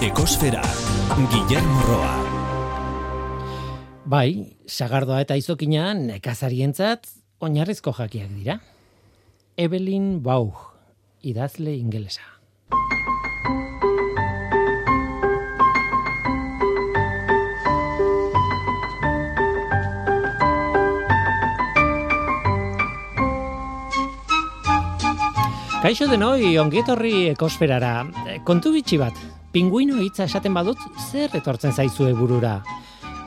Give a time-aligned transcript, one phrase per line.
[0.00, 0.62] Ekosfera,
[1.28, 2.12] Guillermo Roa.
[4.08, 7.04] Bai, sagardoa eta izokina nekazarientzat
[7.44, 8.54] oinarrizko jakiak dira.
[9.60, 10.70] Evelyn Bauch,
[11.20, 12.24] idazle ingelesa.
[25.84, 27.92] Kaixo denoi, ongietorri ekosferara.
[28.48, 29.20] Kontu bitxi bat,
[29.52, 30.78] pinguino hitza esaten badut,
[31.10, 32.60] zer etortzen zaizue burura?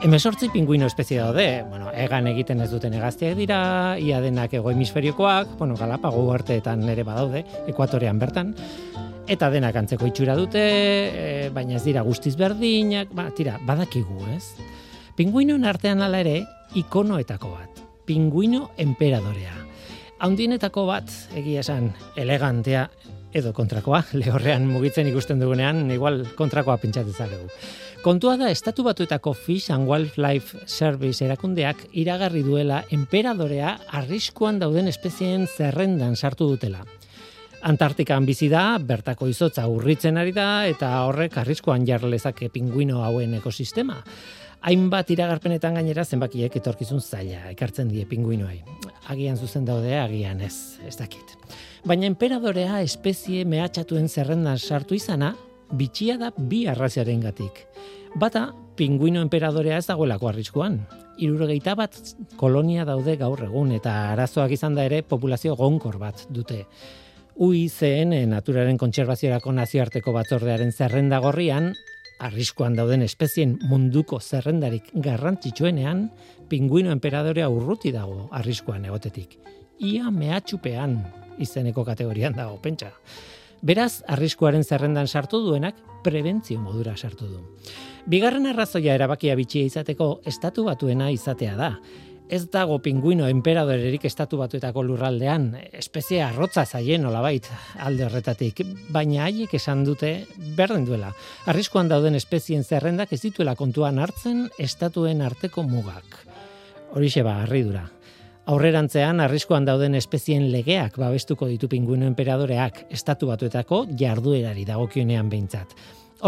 [0.04, 3.58] Hemesortzi pinguino espezie daude, bueno, egan egiten ez duten egaztiak dira,
[4.00, 8.52] ia denak ego hemisferiokoak, bueno, galapago arteetan ere badaude, ekuatorean bertan,
[9.30, 14.44] eta denak antzeko itxura dute, e, baina ez dira guztiz berdinak, ba, tira, badakigu, ez?
[15.16, 16.42] Pinguinoen artean ala ere,
[16.76, 19.64] ikonoetako bat, pinguino emperadorea
[20.24, 22.86] haundinetako bat, egia esan, elegantea
[23.34, 27.50] edo kontrakoa, lehorrean mugitzen ikusten dugunean, igual kontrakoa pentsatzen dugu.
[28.04, 35.48] Kontua da, estatu batuetako Fish and Wildlife Service erakundeak iragarri duela emperadorea arriskuan dauden espezien
[35.48, 36.84] zerrendan sartu dutela.
[37.64, 44.02] Antartikan bizi da, bertako izotza urritzen ari da, eta horrek arriskuan jarlezake pinguino hauen ekosistema
[44.64, 48.62] hainbat iragarpenetan gainera zenbakiek etorkizun zaila ekartzen die pinguinoei.
[49.12, 51.36] Agian zuzen daude, agian ez, ez dakit.
[51.84, 55.34] Baina emperadorea espezie mehatxatuen zerrendan sartu izana,
[55.76, 57.58] bitxia da bi arraziaren gatik.
[58.16, 60.78] Bata, pinguino emperadorea ez dagoelako arriskuan.
[61.20, 61.98] Irurogeita bat
[62.40, 66.62] kolonia daude gaur egun eta arazoak izan da ere populazio gonkor bat dute.
[67.36, 71.74] UICN, Naturaren Kontserbaziorako Nazioarteko Batzordearen zerrenda gorrian,
[72.24, 76.08] arriskuan dauden espezien munduko zerrendarik garrantzitsuenean,
[76.48, 79.36] pinguino emperadorea urruti dago arriskuan egotetik.
[79.84, 82.92] Ia mehatxupean izeneko kategorian dago, pentsa.
[83.64, 87.42] Beraz, arriskuaren zerrendan sartu duenak, prebentzio modura sartu du.
[88.06, 91.70] Bigarren arrazoia erabakia bitxia izateko, estatu batuena izatea da
[92.28, 97.46] ez dago pinguino emperadorerik estatu batuetako lurraldean, espezie arrotza zaien olabait
[97.84, 100.12] alde horretatik, baina haiek esan dute
[100.56, 101.12] berdin duela.
[101.50, 106.16] Arriskuan dauden espezien zerrendak ez dituela kontuan hartzen estatuen arteko mugak.
[106.94, 107.88] Horixe ba, arridura.
[108.44, 115.72] Aurrerantzean, arriskuan dauden espezien legeak babestuko ditu pinguino emperadoreak estatu batuetako jarduerari dagokionean behintzat.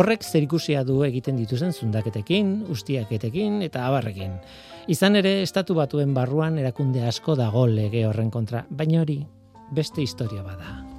[0.00, 4.32] Horrek zerikusia du egiten dituzen zundaketekin, ustiaketekin eta abarrekin.
[4.88, 9.20] Izan ere, estatu batuen barruan erakunde asko dago lege horren kontra, baina hori
[9.76, 10.95] beste historia bada.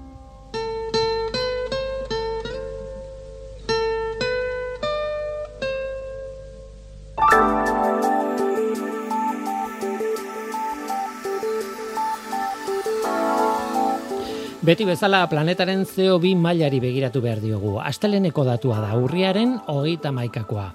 [14.68, 17.78] Beti bezala planetaren CO2 mailari begiratu behar diogu.
[17.80, 20.66] Asteleneko datua da, urriaren hogeita maikakoa.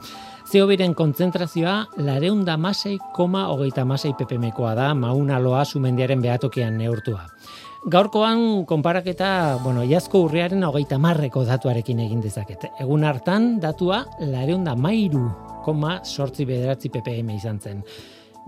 [0.48, 7.26] CO2ren kontzentrazioa lareunda masei koma hogeita masei ppmkoa da mauna loa sumendiaren behatokian neurtua.
[7.92, 12.64] Gaurkoan konparaketa, bueno, iazko urriaren hogeita marreko datuarekin egin dezaket.
[12.80, 15.26] Egun hartan datua lareunda mairu
[15.68, 17.84] koma sortzi bederatzi ppm izan zen.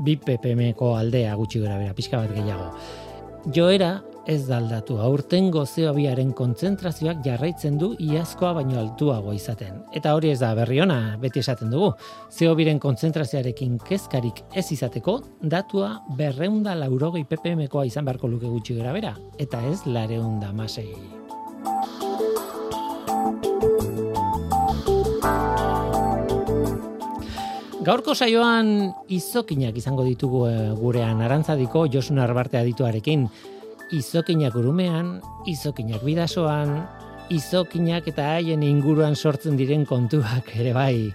[0.00, 2.72] Bi ppmko aldea gutxi gara bera, pixka bat gehiago.
[3.52, 3.92] Joera
[4.26, 9.82] ez daldatu aurten gozeobiaren kontzentrazioak jarraitzen du iazkoa baino altuago izaten.
[9.92, 11.92] Eta hori ez da berri ona, beti esaten dugu.
[12.32, 19.60] Zeobiren kontzentrazioarekin kezkarik ez izateko, datua berreunda laurogei ppmkoa izan beharko luke gutxi gara eta
[19.68, 20.94] ez lareunda masei.
[27.84, 33.26] Gaurko saioan izokinak izango ditugu eh, gurean arantzadiko Josun Arbarte adituarekin
[33.92, 36.76] izokinak urumean, izokinak bidasoan,
[37.32, 41.12] izokinak eta haien inguruan sortzen diren kontuak ere bai.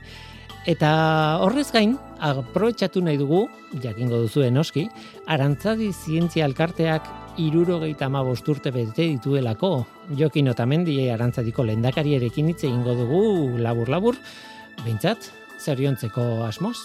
[0.70, 3.46] Eta horrez gain, aprobetsatu nahi dugu,
[3.82, 4.90] jakingo duzuen noski,
[5.26, 7.08] arantzadi zientzia alkarteak
[7.40, 9.72] irurogeita ama bosturte bete dituelako.
[10.20, 13.24] Jokin otamendi arantzadiko lendakariarekin hitz egingo dugu
[13.64, 14.20] labur-labur,
[14.84, 16.78] behintzat, zeriontzeko asmoz.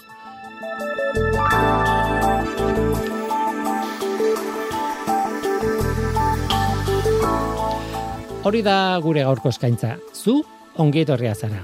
[8.44, 9.94] Hori da gure gaurko eskaintza.
[10.12, 10.42] Zu
[10.84, 11.62] ongietorria zara.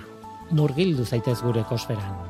[0.56, 2.29] Murgildu zaitez gure kosferan.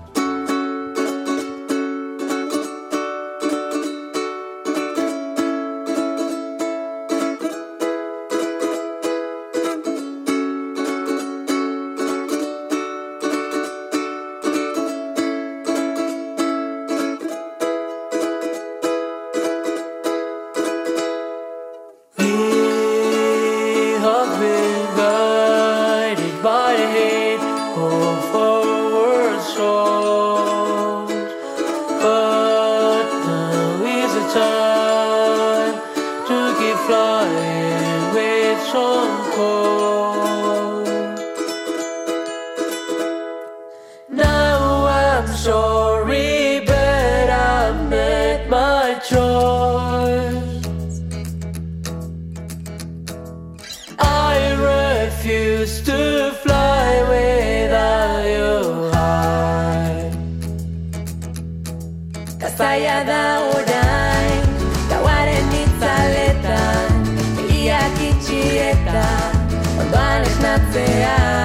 [70.72, 71.39] te.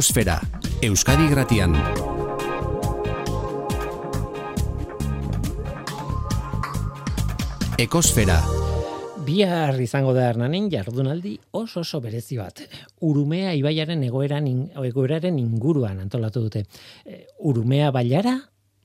[0.00, 0.40] Ekosfera,
[0.80, 1.74] Euskadi Gratian.
[7.76, 8.38] Ekosfera,
[9.26, 12.62] Bihar izango da Hernanin jardunaldi oso oso berezi bat.
[13.04, 16.62] Urumea ibaiaren egoeran in, egoeraren inguruan antolatu dute.
[17.04, 18.38] E, Urumea bailara,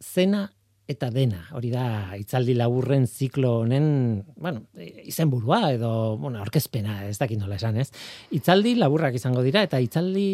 [0.03, 0.41] zena
[0.85, 1.45] eta dena.
[1.55, 1.85] Hori da
[2.19, 3.87] itzaldi laburren ziklo honen,
[4.35, 7.87] bueno, e, izenburua edo, bueno, aurkezpena, ez dakit nola esan, ez?
[8.35, 10.27] Itzaldi laburrak izango dira eta itzaldi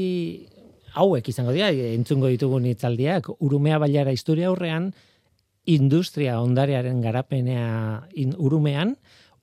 [0.93, 4.91] hauek izango dira, entzungo ditugun itzaldiak, Urumea bailara historia aurrean,
[5.65, 8.95] industria ondarearen garapenea in, urumean,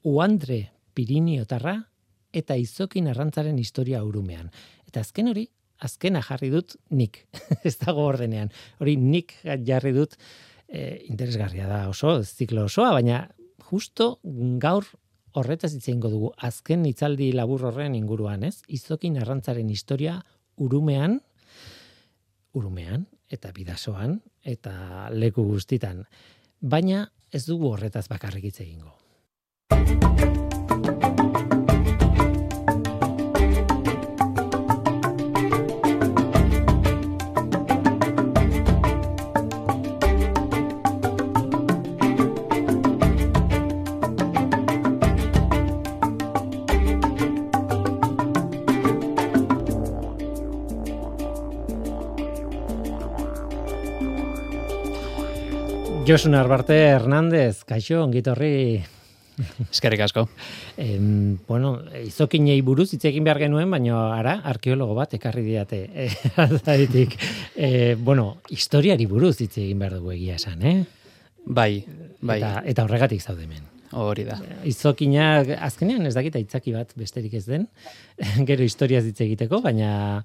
[0.04, 1.76] uandre piriniotarra
[2.34, 4.50] eta izokin arrantzaren historia urumean.
[4.88, 5.46] Eta azken hori,
[5.84, 7.24] azkena jarri dut nik,
[7.68, 8.50] ez dago ordenean.
[8.82, 10.18] Hori nik jarri dut
[10.68, 13.26] e, interesgarria da oso, ziklo osoa, baina
[13.70, 14.18] justo
[14.60, 14.86] gaur
[15.38, 18.58] horretaz hitz egingo dugu azken itzaldi labur horren inguruan, ez?
[18.68, 20.18] Izokin arrantzaren historia
[20.58, 21.20] urumean,
[22.56, 26.04] urumean, eta bidasoan, eta leku guztitan.
[26.60, 28.96] Baina ez dugu horretaz bakarrik hitz egingo.
[56.08, 58.80] Josun Arbarte Hernández, kaixo, ongitorri
[59.68, 60.22] Eskerrik asko.
[60.80, 65.82] Em, bueno, izokinei buruz hitz egin behar genuen, baina ara arkeologo bat ekarri diate.
[65.92, 66.08] Eh,
[66.46, 67.14] Aldaitik.
[67.54, 70.74] Eh, bueno, historiari buruz hitz egin behar dugu egia esan, eh?
[71.44, 71.84] Bai,
[72.20, 73.68] bai, Eta, eta horregatik zaude hemen.
[73.92, 74.40] hori da.
[74.64, 77.68] Izokinak azkenean ez dakita itzaki bat besterik ez den.
[78.48, 80.24] Gero historiaz hitz egiteko, baina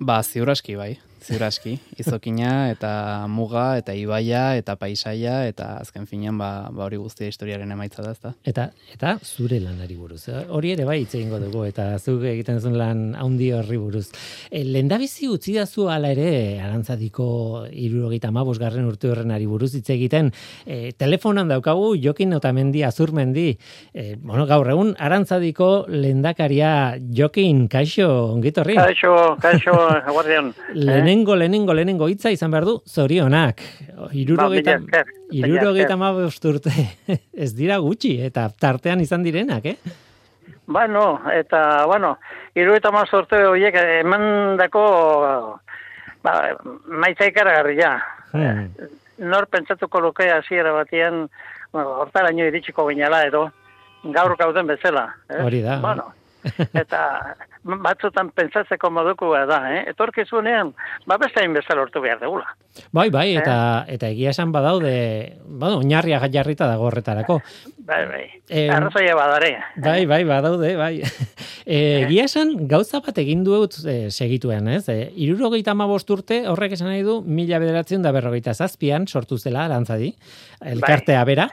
[0.00, 0.94] Ba, ziur aski, bai.
[1.24, 1.78] Ziur aski.
[1.96, 2.90] Izokina eta
[3.32, 8.12] muga eta ibaia eta paisaia eta azken finean ba, ba hori guztia historiaren emaitza da,
[8.12, 8.34] ezta?
[8.44, 10.26] eta eta zure lanari buruz.
[10.28, 14.10] Eh, Hori ere bai hitz egingo dugu eta zuk egiten zuen lan handi horri buruz.
[14.50, 17.26] E, lendabizi utzi dazu hala ere Arantzadiko
[17.72, 20.30] 75 garren urte horrenari buruz hitz egiten.
[20.66, 23.48] E, telefonan daukagu Jokin Otamendi Azurmendi.
[23.94, 28.76] E, bueno, gaur egun Arantzadiko lendakaria Jokin Kaixo ongitorri.
[28.76, 29.74] Kaixo, kaixo,
[30.12, 30.52] guardian.
[31.14, 33.60] Lehenengo, lehenengo, lehenengo hitza izan behar du, zorionak.
[34.18, 36.72] Irurogeita, Ba, irurogeita hamabost urte.
[37.44, 39.76] Ez dira gutxi, eta tartean izan direnak, eh?
[40.66, 42.16] Bueno, eta, bueno,
[42.58, 44.82] iru eta mazorte horiek eman dako,
[46.24, 46.34] ba,
[46.88, 47.92] maitza ikaragarria.
[48.32, 48.72] Hmm.
[49.22, 51.28] Nor pentsatuko luke hasiera batean,
[51.70, 53.46] bueno, hortaraino iritsiko ginela edo,
[54.02, 55.06] gaur gauden bezala.
[55.30, 55.42] eh?
[55.44, 55.78] Hori da.
[55.84, 56.10] Bueno,
[56.82, 57.00] eta
[57.64, 59.84] batzutan pentsatzeko moduko da, eh?
[59.94, 60.74] Etorkizunean,
[61.08, 62.46] ba beste hain bezala lortu behar degula.
[62.92, 67.40] Bai, bai, eta eta egia esan badaude, bueno, oinarria jarrita dago horretarako.
[67.84, 68.24] Bai, bai.
[68.48, 69.50] Em, Arrazoia badare.
[69.76, 70.94] Bai, bai, badaude, bai.
[71.64, 74.82] E, egia esan, gauza bat egin dut e, segituen, ez?
[74.92, 79.64] E, irurogeita amabost urte, horrek esan nahi du, mila bederatzen da berrogeita zazpian, sortu zela,
[79.64, 80.12] arantzadi,
[80.74, 81.48] elkartea bera.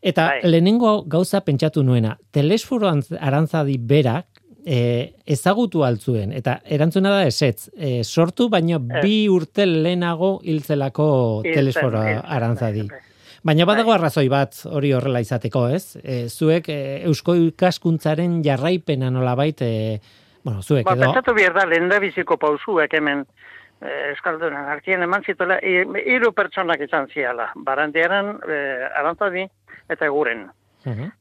[0.00, 0.40] Eta Bai.
[0.48, 4.29] lehenengo gauza pentsatu nuena, telesforo antz- arantzadi berak,
[4.66, 12.00] e, ezagutu altzuen, eta erantzuna da esetz, e, sortu, baino bi urte lehenago hiltzelako telesforo
[12.24, 12.86] arantzadi.
[12.88, 13.06] bai, bai.
[13.42, 13.98] Baina badago Bai.
[13.98, 15.96] arrazoi bat hori horrela izateko, ez?
[16.04, 20.00] E, zuek e, eusko ikaskuntzaren jarraipena nolabait, e,
[20.44, 21.06] bueno, zuek Ba, edo...
[21.06, 23.24] pentsatu behar da, lehen biziko pausuek hemen
[23.80, 29.46] eh, Euskaldunan artien eman zituela, hi- hiru pertsonak izan ziala, barandiaran, eh, arantzadi
[29.88, 30.50] eta eguren.
[30.84, 31.00] Mhm.
[31.04, 31.12] El-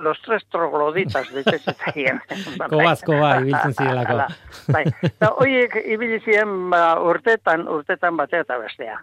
[0.00, 2.20] Los tres trogloditas ditzetzen
[2.70, 4.28] Kobaz, koba, ibiltzen zirelako.
[4.72, 9.00] Bai, eta horiek ibili ziren ba, urtetan, urtetan batea eta bestea.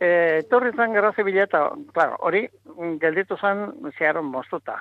[0.00, 0.08] E,
[0.50, 1.62] torri zan gerra zibila eta,
[1.94, 4.80] claro, hori mm, gelditu zan zeharon moztuta.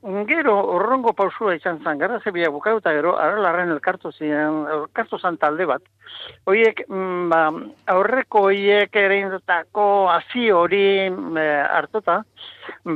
[0.00, 5.66] Gero, urrongo pausua izan zan, gerra zibila bukauta gero, aralarren elkartu ziren, elkartu zan talde
[5.68, 5.84] bat.
[6.48, 7.40] Hoiek, mm, ba,
[7.92, 10.80] aurreko hoiek ere indutako hazi hori
[11.10, 12.16] mm, eh, hartuta,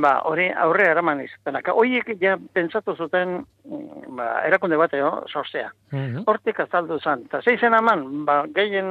[0.01, 1.69] ba, hori aurre eraman izatenak.
[1.77, 3.37] Hoiek ja pentsatu zuten,
[3.69, 5.69] mm, ba, erakunde bateo, sortzea.
[5.93, 6.25] Mhm.
[6.25, 7.27] Hortik azaldu zan.
[7.29, 8.87] Eta zeizen aman, ba, gehien,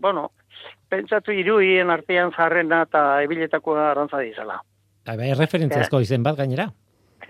[0.00, 0.30] bueno,
[0.88, 4.62] pentsatu iruien artean zarrena eta ebiletakoa arantza dizela.
[5.04, 6.72] Bai, bai, erreferentziazko izen bat gainera.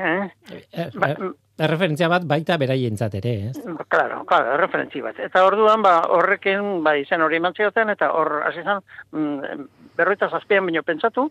[0.01, 0.29] Eh?
[0.73, 1.19] Er, er,
[1.61, 3.57] erreferentzia bat baita beraientzat ere, ez?
[3.93, 5.19] Claro, claro, referentzi bat.
[5.21, 8.81] Eta orduan, ba, horrekin, ba, izen hori eman zioten, eta hor, hasi zan,
[9.13, 9.67] mm,
[9.99, 11.27] berroita zazpian baino pentsatu,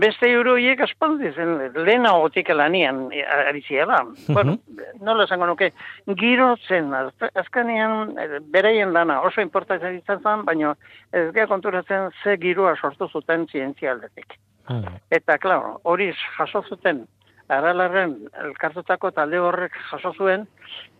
[0.00, 3.98] beste euroiek aspaldi zen, lehena otik lanian eh, ari ziela.
[4.28, 4.54] bueno,
[5.02, 5.72] nola esango nuke,
[6.20, 10.76] giro zen, az- azkenean, eh, beraien lana oso importantzen izan zen, baina
[11.12, 14.38] ez gea konturatzen ze giroa sortu zuten zientzia aldetik.
[14.68, 17.02] Ah, Eta, klaro, hori jaso zuten,
[17.48, 20.46] aralarren elkartutako talde horrek jaso zuen,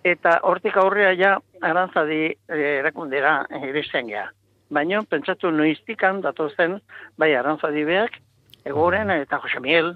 [0.05, 4.29] eta hortik aurrea ja arantzadi eh, erakundera iristen gea.
[4.71, 6.81] Baina, pentsatu noiztikan datozen,
[7.19, 8.19] bai arantzadi beak,
[8.65, 9.95] egoren eta Jose Miguel,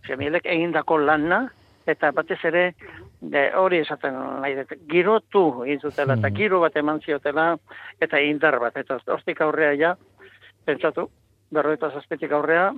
[0.00, 1.46] Jose Miguelek egindako lana,
[1.86, 2.74] eta batez ere,
[3.20, 6.36] de, hori esaten nahi dut, girotu egin zutela, eta Mhm.
[6.36, 7.58] giro bat eman ziotela,
[8.00, 9.96] eta indar bat, eta hortik aurrea ja,
[10.64, 11.08] pentsatu,
[11.50, 12.72] berroita zazpetik aurrea,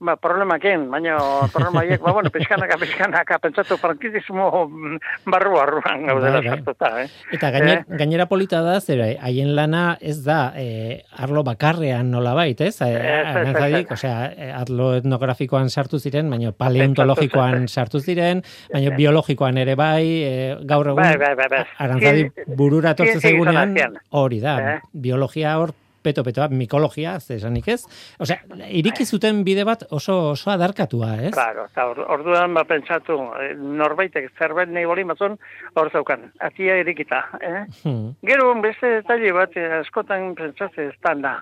[0.00, 1.16] ba, problemaken, baina
[1.52, 4.96] problemaiek, ba, bueno, pizkanaka, pizkanaka, pentsatu frankizismo mm,
[5.30, 6.56] barru barruan gaudela Bai, bai.
[6.56, 7.08] sartuta, eh?
[7.36, 12.80] Eta gainer, gainera polita da, zera, haien lana ez da e, arlo bakarrean nolabait, ez?
[12.80, 13.98] E, Ez, arantzadik, ez.
[13.98, 18.42] osea, e, arlo etnografikoan sartu ziren, baina paleontologikoan sartu ziren,
[18.72, 23.76] baina biologikoan ere bai, e, gaur egun Bai, bai, bai, burura tortzen zaigunean,
[24.10, 24.80] hori da, Eh?
[24.92, 25.70] biologia hor
[26.02, 27.80] peto-petoa, mikologia, ze esanik ez?
[28.18, 31.32] Osea, iriki zuten bide bat oso oso adarkatua, ez?
[31.36, 35.36] Claro, eta or, orduan ba pentsatu, eh, norbaitek zerbait nahi boli mazun,
[35.74, 37.64] hor zaukan, atia erikita, eh?
[37.82, 38.14] Hmm.
[38.26, 41.40] Gero beste detalle bat eh, askotan pentsatze ez da.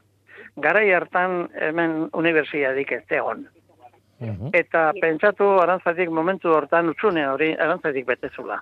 [0.58, 3.46] Garai hartan hemen unibertsitatik ez egon.
[4.18, 4.50] Mhm.
[4.52, 8.58] Eta pentsatu arantzatik momentu hortan utzune hori arantzatik betezula.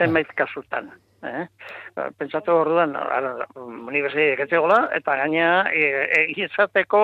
[0.00, 0.88] Zenbait kasutan.
[1.20, 1.44] Eh?
[2.16, 7.02] Pentsatu orduan ara, unibertsitatik ez egola, eta gaina e, e, izateko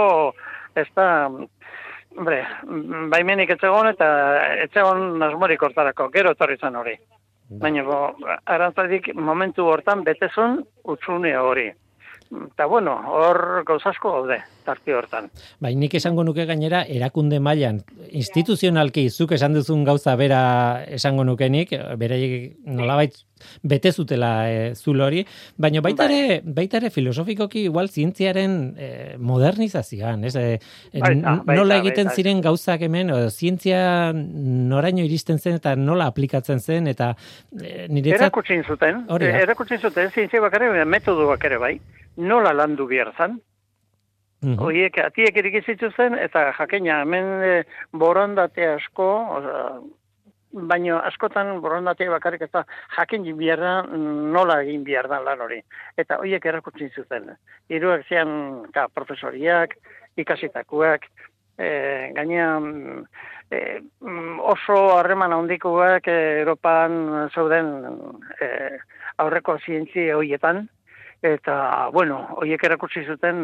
[0.76, 1.08] ez da
[2.16, 2.38] Hombre,
[3.12, 4.06] baimenik ez egon eta
[4.62, 6.94] ez egon asmorik hortarako, gero etorri zen hori.
[7.60, 7.98] Baina, bo,
[8.54, 10.62] arantzatik momentu hortan betezun
[10.94, 11.66] utzune hori.
[12.32, 15.30] Eta bueno, hor gauzasko gaude, tarte hortan.
[15.62, 17.80] Bai, nik esango nuke gainera erakunde mailan
[18.10, 20.42] instituzionalki zuk esan duzun gauza bera
[20.98, 23.14] esango nukenik, beraiek nolabait
[23.62, 25.20] bete zutela e, zulo hori,
[25.60, 26.18] baina baita Bai.
[26.18, 28.88] ere, baita ere filosofikoki igual zientziaren e,
[29.20, 30.34] modernizazioan, ez?
[30.40, 30.46] E,
[30.96, 32.16] Baita, baita, nola egiten baita.
[32.16, 33.80] ziren gauzak hemen, o, zientzia
[34.14, 37.10] noraino iristen zen eta nola aplikatzen zen eta
[37.60, 41.74] e, niretzat Erakutsin zuten, Hori eh, erakutsin zuten, zientzia bakare, metodoak ere bai,
[42.16, 43.36] nola landu behar zan,
[44.42, 44.58] Mhm.
[44.62, 47.52] Oiek atiek iriki zituzten eta jakina hemen e,
[47.92, 49.06] borondate asko,
[49.38, 49.62] osea,
[50.56, 52.64] baino askotan borondate bakarrik ez da
[52.96, 53.72] jakin behar da
[54.36, 55.60] nola egin behar da lan hori.
[55.96, 57.30] Eta hoiek erakutsi zuten.
[57.68, 59.76] Hiruak zian ka, profesoriak,
[60.16, 61.08] ikasitakoak,
[61.58, 61.68] e,
[62.16, 63.04] gaina mm,
[63.50, 67.72] e, mm, oso harreman handikoak Europan zeuden
[68.40, 68.48] e,
[69.18, 70.66] aurreko zientzia hoietan,
[71.26, 71.56] Eta,
[71.94, 73.42] bueno, horiek erakutsi zuten,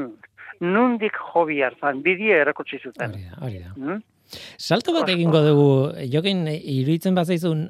[0.63, 3.15] nundik hobi hartan, bidia erakutsi zuten.
[3.15, 3.75] Hori da, hori da.
[3.77, 4.01] Mm?
[4.57, 5.73] Salto bat egingo dugu,
[6.13, 7.67] jokin iruditzen bat zaizun,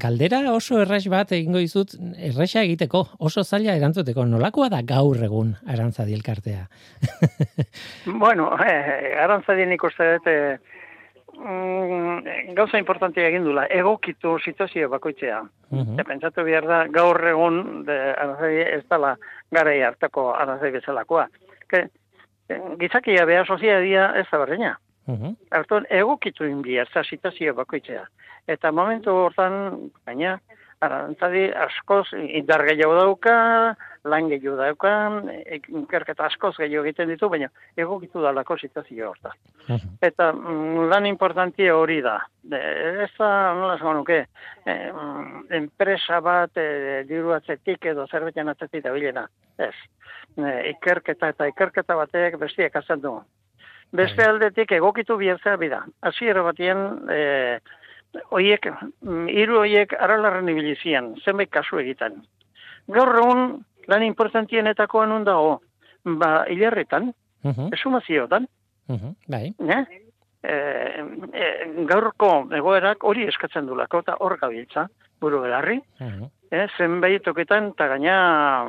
[0.00, 5.54] galdera oso erraz bat egingo dizut, erresa egiteko, oso zaila erantzuteko, nolakoa da gaur egun
[5.66, 6.66] arantzadi elkartea?
[8.22, 10.56] Bueno, eh, arantzadien ikuste dut, eh,
[11.40, 15.40] mm, gauza importantia egin dula, egokitu situazio bakoitzea.
[15.70, 15.94] Mhm.
[15.94, 19.16] Eta pentsatu behar da, gaur egun, de, arantzadi ez dela
[19.50, 21.26] garai hartako arantzadi bezalakoa.
[21.68, 21.86] Ke,
[22.48, 24.76] eh, gizakia beha soziadia ez da berdina.
[25.06, 25.36] Mhm.
[25.50, 28.04] Artuan, egokitu inbia, ez da situazio bakoitzea.
[28.46, 30.38] Eta momentu hortan, baina,
[30.80, 34.92] arantzadi askoz indar gehiago dauka, lan gehiago dauka,
[35.82, 39.32] ikerketa askoz gehiago egiten ditu, baina egokitu dalako situazio hortan.
[39.68, 39.96] Mhm.
[40.02, 42.18] Eta mm, lan importantia hori da.
[42.42, 42.60] De,
[43.04, 44.22] ez da, nola esan nuke,
[44.66, 44.92] eh,
[45.60, 49.26] enpresa bat eh, diru atzetik edo zerbetan atzetik da bilena.
[49.58, 49.74] Ez.
[50.38, 53.18] Eh, ikerketa eta ikerketa batek bestiek azaldu.
[53.20, 53.40] du.
[53.96, 55.80] Beste aldetik egokitu bihurtzea bida.
[56.06, 57.58] Hasiera batien, eh,
[58.30, 58.68] oiek,
[59.02, 62.20] mm, hiru oiek aralarren ibili zian, zenbait kasu egiten.
[62.88, 65.60] Gaur egun, lan importantienetako anun dago,
[66.04, 67.12] ba, hilarretan,
[67.44, 67.72] Mhm.
[67.74, 68.46] esumaziotan,
[68.88, 69.14] Mhm.
[69.28, 69.54] Bai.
[69.58, 69.86] ne?
[70.42, 70.52] E,
[71.36, 71.46] e,
[71.84, 74.86] gaurko egoerak hori eskatzen dulako, eta hor gabiltza,
[75.20, 76.24] buru belarri, Mhm.
[76.50, 78.66] e, zenbait toketan, eta gaina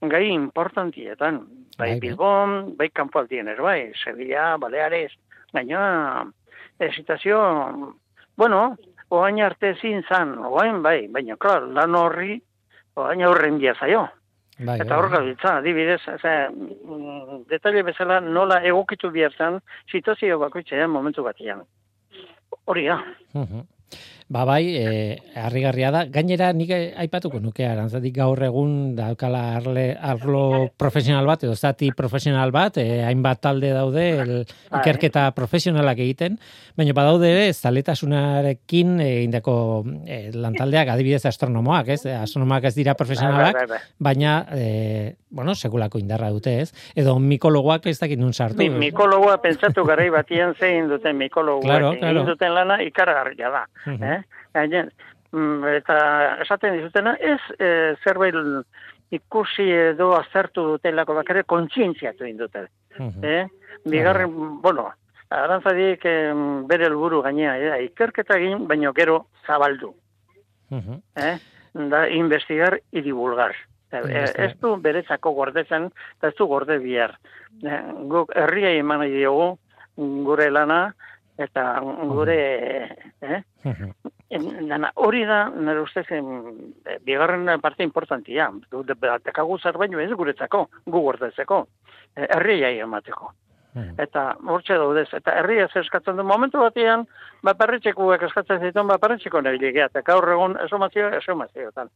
[0.00, 1.40] gai importantietan,
[1.76, 2.00] Bai, bai bai.
[2.00, 5.12] Bilbon, bai kanpoaldien ere, bai, Sevilla, Baleares,
[5.52, 6.24] gaina,
[6.78, 7.96] e, situazio,
[8.36, 8.76] bueno,
[9.08, 12.42] oain arte ezin zan, oain bai, baina, klar, lan horri,
[12.94, 14.08] oain aurren dia zaio.
[14.58, 14.98] Bai, Eta bai.
[14.98, 19.60] hor gabiltza, adibidez, ze, mm, detaile bezala nola egokitu bihartan
[19.92, 21.60] situazio bakoitzean momentu batean.
[22.64, 22.96] Hori da.
[23.34, 23.60] Mhm.
[24.28, 26.00] Ba bai, e, harrigarria da.
[26.10, 32.50] Gainera nik aipatuko nuke arantzatik gaur egun daukala arle, arlo profesional bat edo zati profesional
[32.50, 34.32] bat, e, hainbat talde daude el,
[34.70, 34.80] Bai.
[34.80, 36.40] ikerketa profesionalak egiten,
[36.74, 42.02] baina badaude ere zaletasunarekin egindako e, lantaldeak adibidez astronomoak, ez?
[42.06, 43.94] Astronomoak ez dira profesionalak, Bai, bai, bai.
[44.10, 46.72] baina e, bueno, sekulako indarra dute, ez?
[46.98, 48.58] Edo mikologoak ez dakit nun sartu.
[48.58, 52.24] Mi, mikologoa pentsatu garai batian zein duten mikologoak Claro, claro.
[52.26, 53.66] duten lana ikaragarria da.
[53.86, 54.02] Mhm.
[54.02, 54.15] eh?
[54.54, 54.90] Gainen,
[55.32, 55.96] mm, eta
[56.44, 58.34] esaten dizutena ez e, zerbait
[59.10, 62.66] ikusi edo azertu dutelako bakare kontzientziatu egin dute.
[62.98, 63.24] Mhm.
[63.24, 63.46] Eh?
[63.84, 64.88] Bigarren, bueno,
[65.30, 67.84] arantzadik em, bere helburu gainea, eh?
[67.84, 69.94] ikerketa egin, baino gero zabaldu.
[70.70, 71.02] Mhm.
[71.16, 71.38] eh?
[71.76, 73.54] da investigar y divulgar.
[73.92, 74.50] Eh, Investigar.
[74.50, 77.16] Ez du beretzako gordetzen, eta ez du gorde bihar.
[77.62, 79.56] Eh, Guk herriai eman diogu
[79.96, 80.94] gure lana,
[81.38, 81.64] eta
[82.10, 82.38] gure...
[83.20, 83.40] Eh?
[84.66, 86.06] Dana, hori da, nire ustez,
[87.06, 88.50] bigarren parte importantia.
[89.24, 91.66] Dekagu zer baino ez guretzako, gu gordetzeko.
[92.16, 93.32] Eh, Herriai emateko.
[94.00, 97.04] Eta hortxe daudez, eta herria zer eskatzen du momentu batean,
[97.44, 101.90] ba eskatzen zituen, ba perretxeko nebiligea, eta gaur egun esomazio, esomazioetan.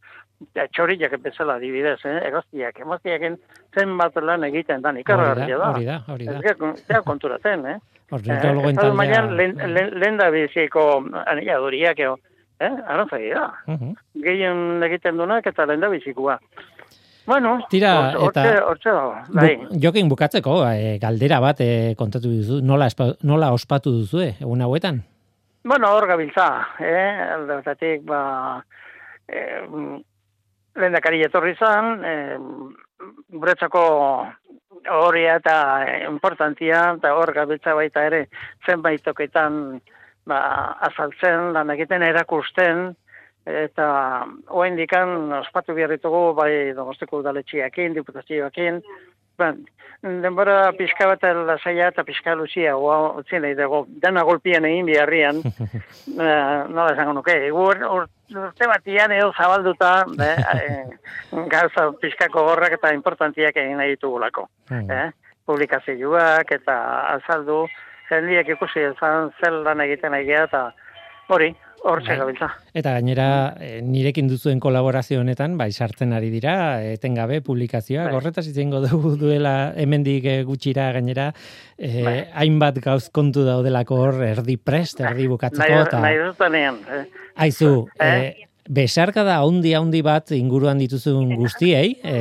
[0.55, 2.19] Ja, txoriak bezala adibidez, eh?
[2.29, 3.39] egaztiak, emaztiaken
[3.75, 5.71] zenbat lan egiten dan, ikargarria da.
[5.71, 6.37] Hori da, hori da.
[6.37, 7.79] Ez gara, konturatzen, eh?
[8.11, 8.93] Estatu taldea.
[8.95, 12.17] mailan lehen, lehen, lehen da biziko aniaduriak, eo,
[12.61, 12.71] eh?
[12.87, 13.47] Arantzai da.
[13.67, 13.95] Mhm.
[14.25, 16.39] Gehien egiten dunak eta lehen da bizikoa.
[17.27, 19.57] Bueno, Tira, hortxe, eta- hortxe dago, bai.
[19.57, 24.63] Bu, jokin bukatzeko, e, galdera bat e, kontatu duzu, nola, espa, nola ospatu duzu, egun
[24.65, 25.03] hauetan?
[25.63, 26.47] Bueno, hor gabiltza,
[26.81, 27.21] eh?
[27.37, 28.65] Aldertatik, ba,
[29.29, 29.61] eh,
[30.81, 32.39] lehen dakari etorri zan, eh,
[33.33, 33.83] guretzako
[34.89, 35.57] hori eta
[36.09, 38.25] importantia, eta hor gabiltza baita ere,
[38.67, 39.81] zenbait toketan,
[40.29, 40.41] ba,
[40.89, 42.91] azaltzen, lan egiten erakusten,
[43.47, 43.87] eta
[44.49, 48.81] oain dikan ospatu behar ditugu, bai donosteko udaletxiakin, diputazioakin,
[49.41, 49.55] ba,
[50.03, 55.43] denbora pixka bat lasaia eta pixka luzia, oa, utzi nahi dugu, dena golpien egin biharrian,
[56.25, 59.93] eh, nola esango nuke, ur, ur, urte batian edo zabalduta,
[60.25, 60.87] eh,
[61.55, 64.49] gauza pixkako gorrak eta importantiak egin nahi ditugulako.
[64.73, 64.91] Hmm.
[64.91, 65.37] Eh?
[65.51, 66.77] Publikazioak eta
[67.17, 67.65] azaldu,
[68.11, 70.71] jendiek ikusi ezan zel lan egiten nahi eta
[71.31, 72.19] hori, hortxe Bai.
[72.19, 72.49] gabiltza.
[72.75, 73.27] Eta gainera,
[73.59, 78.15] e, nirekin duzuen kolaborazio honetan, bai, sartzen ari dira, etengabe publikazioak, Bai.
[78.19, 81.31] horretaz izango dugu duela hemendik e, gutxira gainera,
[81.79, 82.19] e, Bai.
[82.45, 86.79] hainbat gauz kontu daudelako hor, erdi prest, erdi bukatzeko, Nahi, eta nahi dutenean.
[86.91, 87.05] Eh?
[87.37, 88.35] aizu, Eh?
[88.71, 92.17] E, Besarkada haundi haundi bat inguruan dituzun guztiei, e,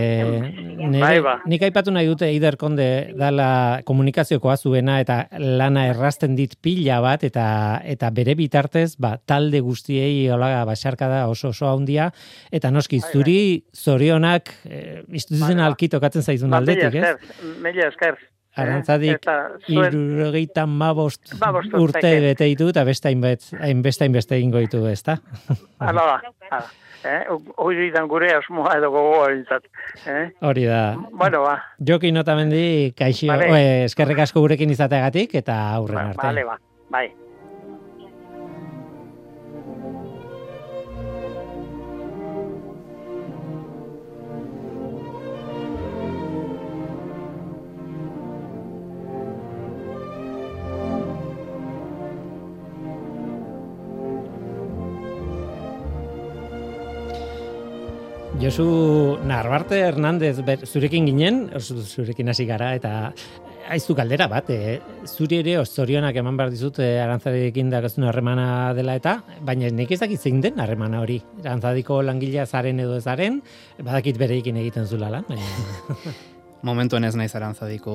[0.89, 1.35] nire, Bai, ba.
[1.45, 7.23] nik aipatu nahi dute Eider Konde dala komunikaziokoa zuena eta lana errazten dit pila bat
[7.23, 7.45] eta
[7.85, 12.12] eta bere bitartez ba, talde guztiei hola besarkada oso oso handia
[12.51, 13.39] eta noski Bai, zuri
[13.75, 17.15] zorionak e, instituzionalki tokatzen zaizun Ba, aldetik, ez?
[17.62, 18.17] mila esker.
[18.57, 21.33] Eh, Arantzadik zuen, irurogeita mabost
[21.77, 24.81] urte bete ditu eta beste hainbet, hainbeste hainbeste egingo ditu,
[25.79, 26.63] ala da, ala.
[27.05, 27.21] Eh,
[27.55, 29.63] hori dan gure asmoa edo gogoa bintzat.
[30.05, 30.25] Eh?
[30.41, 30.97] Hori da.
[31.12, 33.47] Bueno, ba, Joki notamendi kaixo, Vale.
[33.53, 36.25] oe, eskerrik asko gurekin izateagatik eta aurren ba, arte.
[36.25, 36.57] vale, ba,
[36.89, 37.07] bai.
[58.39, 63.12] Josu Narbarte Hernandez ber, zurekin ginen, zu- zurekin hasi gara eta
[63.69, 68.95] aizu galdera bat, e, zuri ere zorionak eman behar dizut e, arantzarekin dakazun harremana dela
[68.97, 71.19] eta, baina nik ez dakit zein den harremana hori.
[71.43, 73.41] Arantzadiko langilea zaren edo ezaren,
[73.84, 75.28] badakit bereikin egiten zula lan.
[75.28, 76.15] baina-
[76.62, 77.93] Momentuen ez naiz arantzadiko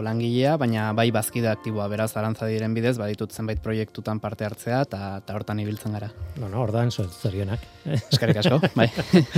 [0.00, 5.34] langilea, baina bai bazkide aktiboa beraz arantzadiren bidez, baditut zenbait proiektutan parte hartzea eta, eta
[5.36, 6.08] hortan ibiltzen gara.
[6.38, 7.60] bueno, ordan zo- zorionak.
[8.12, 8.88] Eskerrik asko, bai.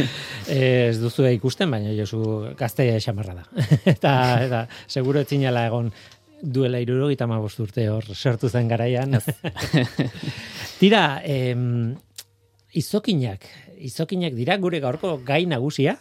[0.54, 2.22] ez duzu ikusten, baina Josu
[2.56, 3.44] gazte xamarra da.
[3.96, 4.14] eta,
[4.46, 5.90] eta seguro etzinala egon
[6.40, 9.18] duela irurogeita hamabost urte hor sortu zen garaian.
[10.78, 11.96] Tira, em,
[12.72, 13.44] izokinak,
[13.83, 15.98] izokinak dira gure gaurko gai nagusia,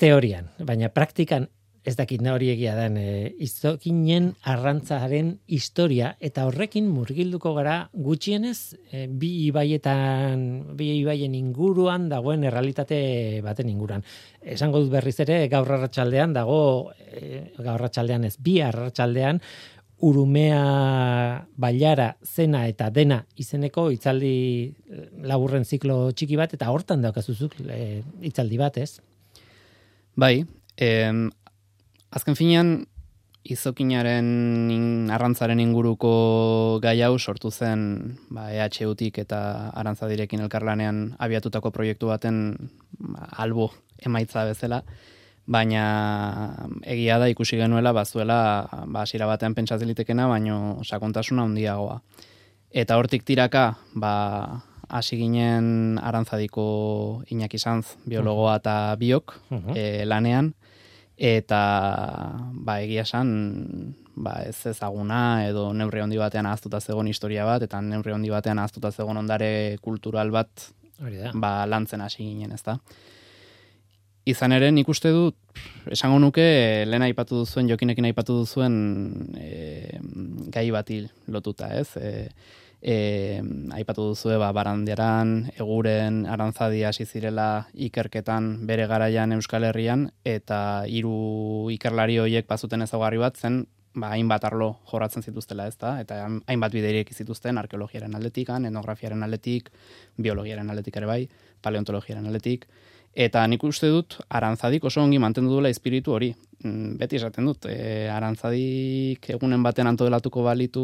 [0.00, 1.48] teorian, baina praktikan
[1.80, 9.06] ez dakit hori egia den, e, izokinen arrantzaren historia, eta horrekin murgilduko gara gutxienez e,
[9.08, 14.04] bi ibaietan, bi ibaien inguruan dagoen errealitate baten inguruan.
[14.42, 16.62] Esango dut berriz ere, gaur arratsaldean dago,
[17.00, 19.40] e, gaur arratsaldean ez, bi arratsaldean
[20.00, 24.34] urumea bailara zena eta dena izeneko hitzaldi
[24.64, 29.00] eh, laburren ziklo txiki bat eta hortan daukazuzuk e, hitzaldi bat, ez?
[30.16, 30.44] Bai,
[30.76, 31.30] em,
[32.10, 32.86] azken finean,
[33.42, 42.10] izokinaren in- arrantzaren inguruko gai hau sortu zen ba, EHUtik eta arantzadirekin elkarlanean abiatutako proiektu
[42.12, 44.82] baten ba, albo emaitza bezala,
[45.46, 52.02] baina egia da ikusi genuela bazuela ba, hasiera batean pentsatzen litekena, baino sakontasuna handiagoa.
[52.70, 59.36] Eta hortik tiraka, ba, hasi ginen arantzadiko Iñaki Sanz, biologoa eta biok,
[59.74, 60.52] e, lanean,
[61.20, 61.60] eta
[62.52, 67.80] ba, egia esan ba, ez ezaguna edo neurri handi batean ahaztuta zegon historia bat, eta
[67.84, 71.32] neurri handi batean ahaztuta zegon ondare kultural bat Hori da.
[71.34, 72.78] ba, lantzen hasi ginen, ezta.
[74.28, 75.36] Izan ere, nik uste dut,
[75.90, 76.44] esango nuke,
[76.86, 78.74] lehen aipatu duzuen, jokinekin aipatu duzuen
[79.40, 80.00] e,
[80.52, 81.00] gai bati
[81.32, 81.88] lotuta, ez?
[81.96, 82.28] E,
[82.82, 90.84] e, aipatu duzue, ba, barandiaran, eguren, arantzadi hasi zirela ikerketan bere garaian Euskal Herrian, eta
[90.88, 93.64] hiru ikerlari horiek bazuten ezaugarri bat zen,
[93.94, 95.98] ba, hainbat arlo jorratzen zituztela, ez da?
[96.00, 99.70] Eta hainbat bideirik zituzten, arkeologiaren aldetik, etnografiaren aldetik,
[100.16, 101.24] biologiaren aldetik ere bai,
[101.62, 102.66] paleontologiaren aldetik,
[103.10, 106.30] Eta nik uste dut, arantzadik oso ongi mantendu duela espiritu hori.
[106.62, 110.82] Mm, Beti esaten dut, e, arantzadik egunen batean antolatuko balitu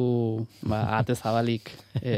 [0.64, 1.68] ba, ate zabalik
[2.00, 2.14] e,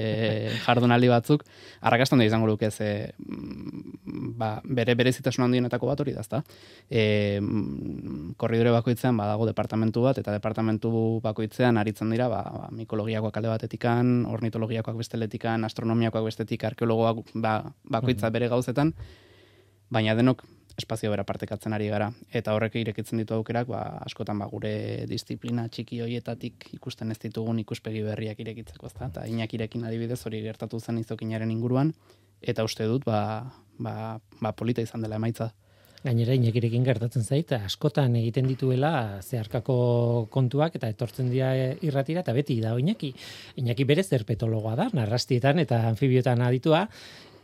[0.65, 1.43] jardunaldi batzuk,
[1.83, 6.43] arrakastan da izango luke ze mm, ba, bere berezitasun handienetako bat hori da, ezta?
[6.89, 13.43] E, mm, korridore bakoitzean badago departamentu bat, eta departamentu bakoitzean aritzen dira, ba, ba, mikologiakoak
[13.43, 17.59] alde batetikan, ornitologiakoak besteletikan, astronomiakoak bestetik, arkeologoak ba,
[17.91, 18.95] bakoitza bere gauzetan,
[19.91, 20.45] baina denok
[20.79, 22.09] espazio bera partekatzen ari gara.
[22.31, 24.73] Eta horrek irekitzen ditu aukerak, ba, askotan ba, gure
[25.11, 29.11] disiplina txiki hoietatik ikusten ez ditugun ikuspegi berriak irekitzeko, ezta?
[29.11, 31.93] Eta inakirekin adibidez hori gertatu zen izokinaren inguruan,
[32.41, 33.21] eta uste dut, ba,
[33.79, 33.95] ba,
[34.39, 35.51] ba polita izan dela emaitza.
[35.99, 41.51] Gainera inekirekin gertatzen zait, askotan egiten dituela zeharkako kontuak eta etortzen dira
[41.83, 43.11] irratira eta beti da Iñaki.
[43.59, 46.85] Iñaki berez herpetologoa da, narrastietan eta anfibiotan aditua,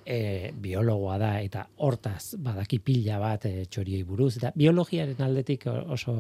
[0.07, 4.37] e, biologoa da eta hortaz badaki pila bat e, txoriei buruz.
[4.39, 6.15] Eta biologiaren aldetik oso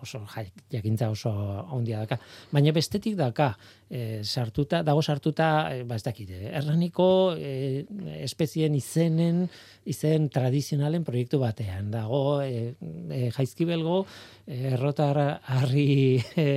[0.00, 2.18] oso ja- jakintza oso handia daka
[2.52, 3.54] baina bestetik daka
[3.90, 7.84] e, sartuta dago sartuta e, ba ez dakit e, erraniko e,
[8.24, 9.44] espezien izenen
[9.84, 12.74] izen tradizionalen proiektu batean dago e,
[13.10, 14.04] e, jaizkibelgo
[14.46, 16.48] e, errotar harri e,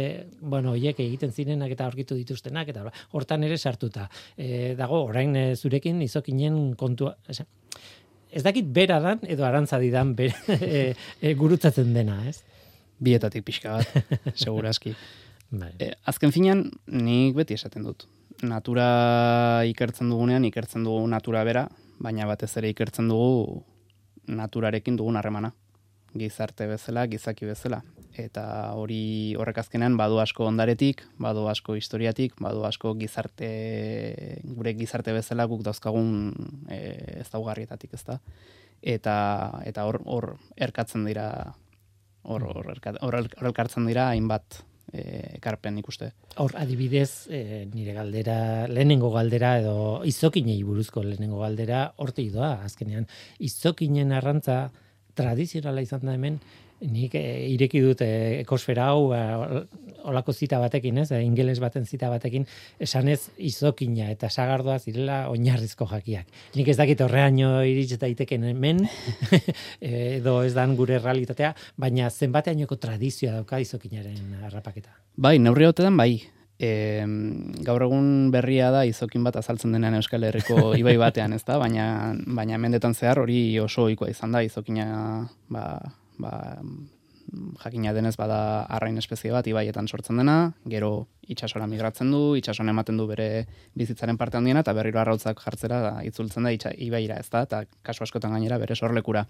[0.41, 5.45] bueno hoiek egiten zirenak eta aurkitu dituztenak eta hortan ere sartuta e, dago orain e,
[5.55, 7.41] zurekin izokinen kontua, ez,
[8.31, 12.41] ez dakit bera dan edo arantza didan bera, e, e, gurutzatzen dena, ez?
[13.03, 14.95] Bietatik pixka bat, segurazki.
[15.49, 15.71] Bai.
[15.79, 18.07] E, azken finean, nik beti esaten dut.
[18.43, 21.67] Natura ikertzen dugunean, ikertzen dugu natura bera,
[22.03, 23.63] baina batez ere ikertzen dugu
[24.27, 25.53] naturarekin dugun harremana.
[26.17, 27.81] Gizarte bezala, gizaki bezala.
[28.17, 33.49] Eta hori horrek azkenean badu asko ondaretik, badu asko historiatik, badu asko gizarte,
[34.43, 36.33] gure gizarte bezala guk dauzkagun
[36.69, 36.79] e,
[37.21, 38.19] ez daugarrietatik, ez da?
[38.81, 39.17] Eta,
[39.65, 41.27] eta hor, hor erkatzen dira,
[42.23, 46.12] hor, hor, erka- hor, hor elkartzen dira hainbat ekarpen ikuste.
[46.39, 53.08] Hor, adibidez, e, nire galdera, lehenengo galdera edo izokinei buruzko lehenengo galdera, hortik doa, azkenean.
[53.43, 54.69] Izokinen arrantza
[55.17, 56.39] tradizionala izan da hemen,
[56.81, 58.09] nik e, ireki dut e,
[58.43, 59.63] ekosfera hau, e,
[60.07, 62.45] olako zita batekin, ez, e, ingeles baten zita batekin,
[62.79, 66.29] esanez izokina eta sagardoa zirela oinarrizko jakiak.
[66.55, 68.85] Nik ez dakit horreaino irits daiteken hemen,
[69.81, 74.93] edo ez dan gure realitatea, baina zenbateainoko tradizioa dauka izokinaren harrapaketa.
[75.17, 76.11] Bai, neurri hotetan bai.
[76.57, 76.69] E,
[77.61, 81.59] gaur egun berria da izokin bat azaltzen denean Euskal Herriko ibai batean, ez da?
[81.61, 84.87] Baina, baina mendetan zehar hori oso ohikoa izan da, izokina
[85.53, 85.67] ba,
[86.17, 86.62] ba,
[87.63, 92.97] jakina denez bada arrain espezie bat ibaietan sortzen dena, gero itsasora migratzen du, itsasoan ematen
[92.97, 97.30] du bere bizitzaren parte handiena, eta berriro arrautzak jartzera da, itzultzen da itxa, ibaira, ez
[97.34, 97.43] da?
[97.47, 99.25] Eta kasu askotan gainera bere sorlekura.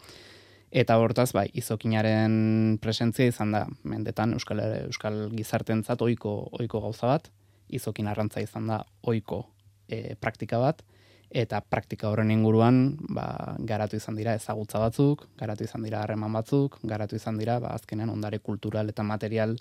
[0.67, 7.31] Eta hortaz, bai, izokinaren presentzia izan da, mendetan Euskal, Euskal gizartentzat ohiko ohiko gauza bat,
[7.71, 9.45] izokin arrantza izan da ohiko
[9.87, 10.83] e, praktika bat,
[11.29, 16.79] eta praktika horren inguruan ba, garatu izan dira ezagutza batzuk, garatu izan dira harreman batzuk,
[16.83, 19.57] garatu izan dira ba, azkenean ondare kultural eta material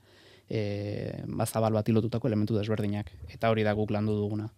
[0.49, 3.11] e, ba, zabal bat lotutako elementu desberdinak.
[3.29, 4.49] Eta hori da guk landu duguna.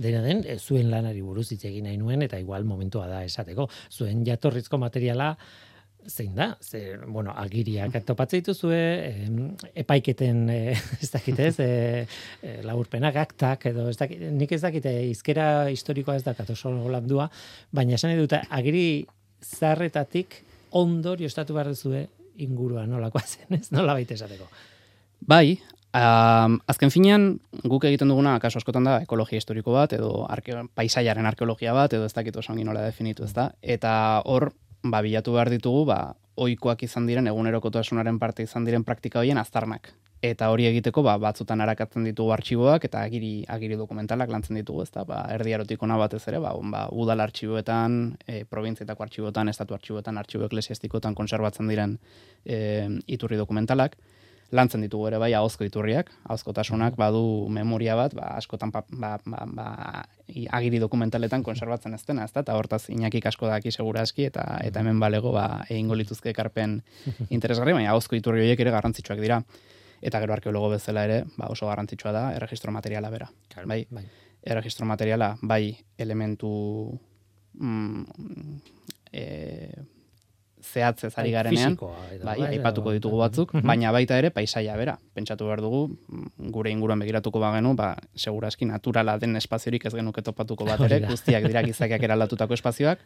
[0.00, 3.68] Dena den, eh, zuen lanari buruz hitz egin nahi nuen, eta igual momentua da esateko.
[3.90, 5.36] Zuen jatorrizko materiala,
[6.08, 6.56] zein da?
[6.60, 9.38] Ze, bueno, agiriak topatzen dituzue, em,
[9.74, 12.06] epaiketen, eh, ez dakit ez, eh,
[12.42, 16.72] eh, laburpenak, aktak, edo ez dakit, nik ez dakit, eh, izkera historikoa ez dakat oso
[16.88, 17.30] landua,
[17.72, 19.06] baina esan dut, agiri
[19.40, 22.06] zarretatik ondorio estatu behar duzue
[22.40, 23.68] ingurua nolakoa zen, ez?
[23.72, 24.46] Nola baita esateko.
[25.28, 25.58] Bai,
[25.96, 27.26] um, azken finean
[27.64, 32.08] guk egiten duguna kaso askotan da ekologia historiko bat edo arke, paisaiaren arkeologia bat edo
[32.08, 33.50] ez dakit oso nola definitu ez da.
[33.60, 34.50] Eta hor,
[34.82, 36.00] ba, bilatu behar ditugu, ba,
[36.40, 39.92] oikoak izan diren, egunerokotasunaren parte izan diren praktika horien aztarnak.
[40.24, 44.90] Eta hori egiteko, ba, batzutan arakatzen ditugu artxiboak eta agiri, agiri dokumentalak lantzen ditugu, ez
[44.92, 49.76] da, ba, erdi erotik ona batez ere, ba, ba, udal artxiboetan, e, provintzietako artxiboetan, estatu
[49.76, 51.96] artxiboetan, artxibo eklesiastikotan konserbatzen diren
[52.44, 52.58] e,
[53.08, 53.96] iturri dokumentalak
[54.52, 59.44] lantzen ditugu ere bai ahozko iturriak, ahozkotasunak badu memoria bat, ba, askotan pa, ba, ba,
[59.46, 59.66] ba,
[60.58, 64.82] agiri dokumentaletan konserbatzen ez dena, ez da, eta hortaz inakik asko daki seguraski, eta eta
[64.82, 66.80] hemen balego ba, egingo lituzke ekarpen
[67.36, 69.42] interesgarri, baina ahozko iturri horiek ere garrantzitsuak dira.
[70.00, 73.28] Eta gero arkeologo bezala ere, ba, oso garrantzitsua da erregistro materiala bera.
[73.66, 74.04] bai, bai.
[74.42, 76.50] erregistro materiala bai elementu
[77.60, 78.04] mm,
[79.12, 79.24] e,
[80.62, 83.66] zehatzez ari garenean, Fisikoa, edo, bai, bai, aipatuko edo- ditugu batzuk, Mhm.
[83.66, 84.98] baina baita ere paisaia bera.
[85.14, 85.96] Pentsatu behar dugu,
[86.38, 91.44] gure inguruan begiratuko bagenu, ba, seguraski naturala den espaziorik ez genuke topatuko bat ere, guztiak
[91.46, 92.98] dira gizakiak eraldatutako espazioak,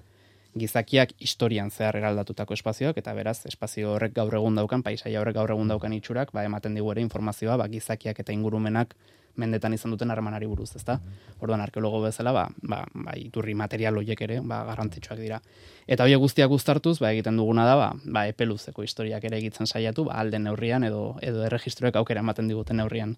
[0.56, 5.50] gizakiak historian zehar eraldatutako espazioak, eta beraz, espazio horrek gaur egun daukan, paisaia horrek gaur
[5.50, 8.94] egun daukan itxurak, ba, ematen digu ere informazioa, ba, gizakiak eta ingurumenak
[9.36, 10.98] mendetan izan duten harremanari buruz, ezta?
[11.40, 15.40] Orduan arkeologo bezala, ba, ba, ba iturri material horiek ere, ba, garrantzitsuak dira.
[15.86, 20.06] Eta horiek guztiak uztartuz, ba, egiten duguna da, ba, ba epeluzeko historiak ere egitzen saiatu,
[20.08, 23.14] ba, alden neurrian edo edo erregistroek aukera ematen diguten neurrian.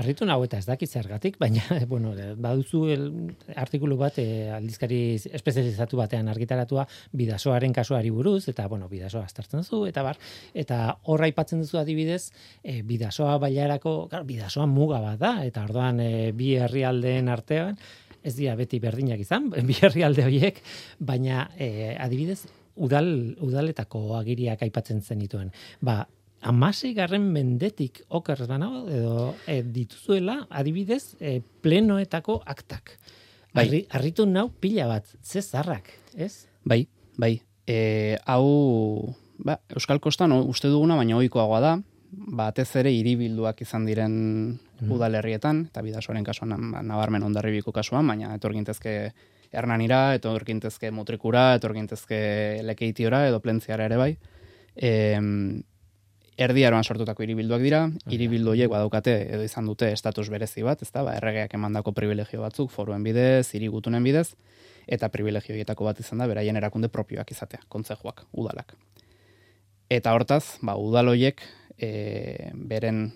[0.00, 3.06] Arritu nago eta ez dakit zergatik, baina, bueno, baduzu el,
[3.54, 5.00] artikulu bat eh, aldizkari
[5.38, 10.18] espezializatu batean argitaratua bidasoaren kasuari buruz, eta, bueno, bidasoa aztertzen zu, eta bar,
[10.54, 10.80] eta
[11.10, 16.32] horra aipatzen duzu adibidez, eh, bidasoa bailarako, claro, bidasoa muga bat da, eta orduan eh,
[16.36, 17.78] bi herrialdeen artean,
[18.24, 20.60] ez dira beti berdinak izan, bi herrialde horiek,
[20.98, 22.44] baina eh, adibidez,
[22.74, 23.08] udal,
[23.42, 25.52] udaletako agiriak aipatzen zenituen.
[25.84, 26.02] Ba,
[26.44, 32.98] amasei garren mendetik oker banago, edo e, dituzuela, adibidez, e, plenoetako aktak.
[33.54, 33.66] Bai.
[33.68, 36.46] Arri, arritu nau pila bat, ze zarrak, ez?
[36.64, 36.84] Bai,
[37.16, 37.38] bai.
[37.66, 41.74] E, hau, ba, Euskal Kostan uste duguna, baina ohikoagoa da,
[42.14, 44.14] batez ere hiribilduak izan diren
[44.82, 49.12] udalerrietan, eta bidasoaren kasuan ba, nabarmen ondarribiko kasuan, baina etorgintezke
[49.54, 54.10] Hernanira, etorgintezke Mutrikura, etorgintezke Lekeitiora edo Plentziara ere bai.
[54.74, 54.90] E,
[56.34, 61.04] erdiaroan sortutako hiribilduak dira, hiribildu horiek badaukate edo izan dute estatus berezi bat, ezta?
[61.06, 64.32] Ba, erregeak emandako privilegio batzuk foruen bidez, hirigutunen bidez,
[64.90, 68.74] eta privilegioietako bat izan da beraien erakunde propioak izatea, kontzejuak, udalak.
[69.94, 71.44] Eta hortaz, ba, udaloiek
[71.78, 73.12] e, beren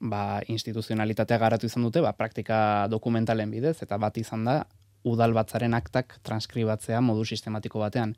[0.00, 4.62] ba, instituzionalitatea garatu izan dute, ba, praktika dokumentalen bidez, eta bat izan da,
[5.06, 8.16] udal batzaren aktak transkribatzea modu sistematiko batean.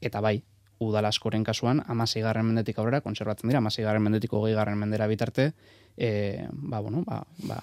[0.00, 0.40] Eta bai,
[0.80, 5.06] udal askoren kasuan, amasei garren mendetik aurrera, kontserbatzen dira, amasei garren mendetik hogei garren mendera
[5.10, 5.52] bitarte,
[5.96, 7.60] e, ba, bueno, ba, ba,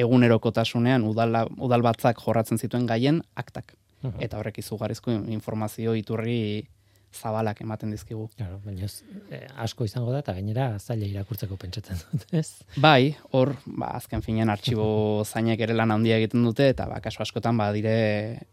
[0.00, 3.76] egunerokotasunean udala, udal batzak jorratzen zituen gaien aktak.
[4.20, 6.66] Eta horrek izugarrizko informazio iturri
[7.14, 8.26] zabalak ematen dizkigu.
[8.36, 8.88] Claro, baina
[9.30, 12.64] eh, asko izango da, eta gainera zaila irakurtzeko pentsatzen dut, ez?
[12.82, 14.86] Bai, hor, ba, azken finean artxibo
[15.30, 17.96] zainek ere lan handia egiten dute, eta ba, kasu askotan ba, dire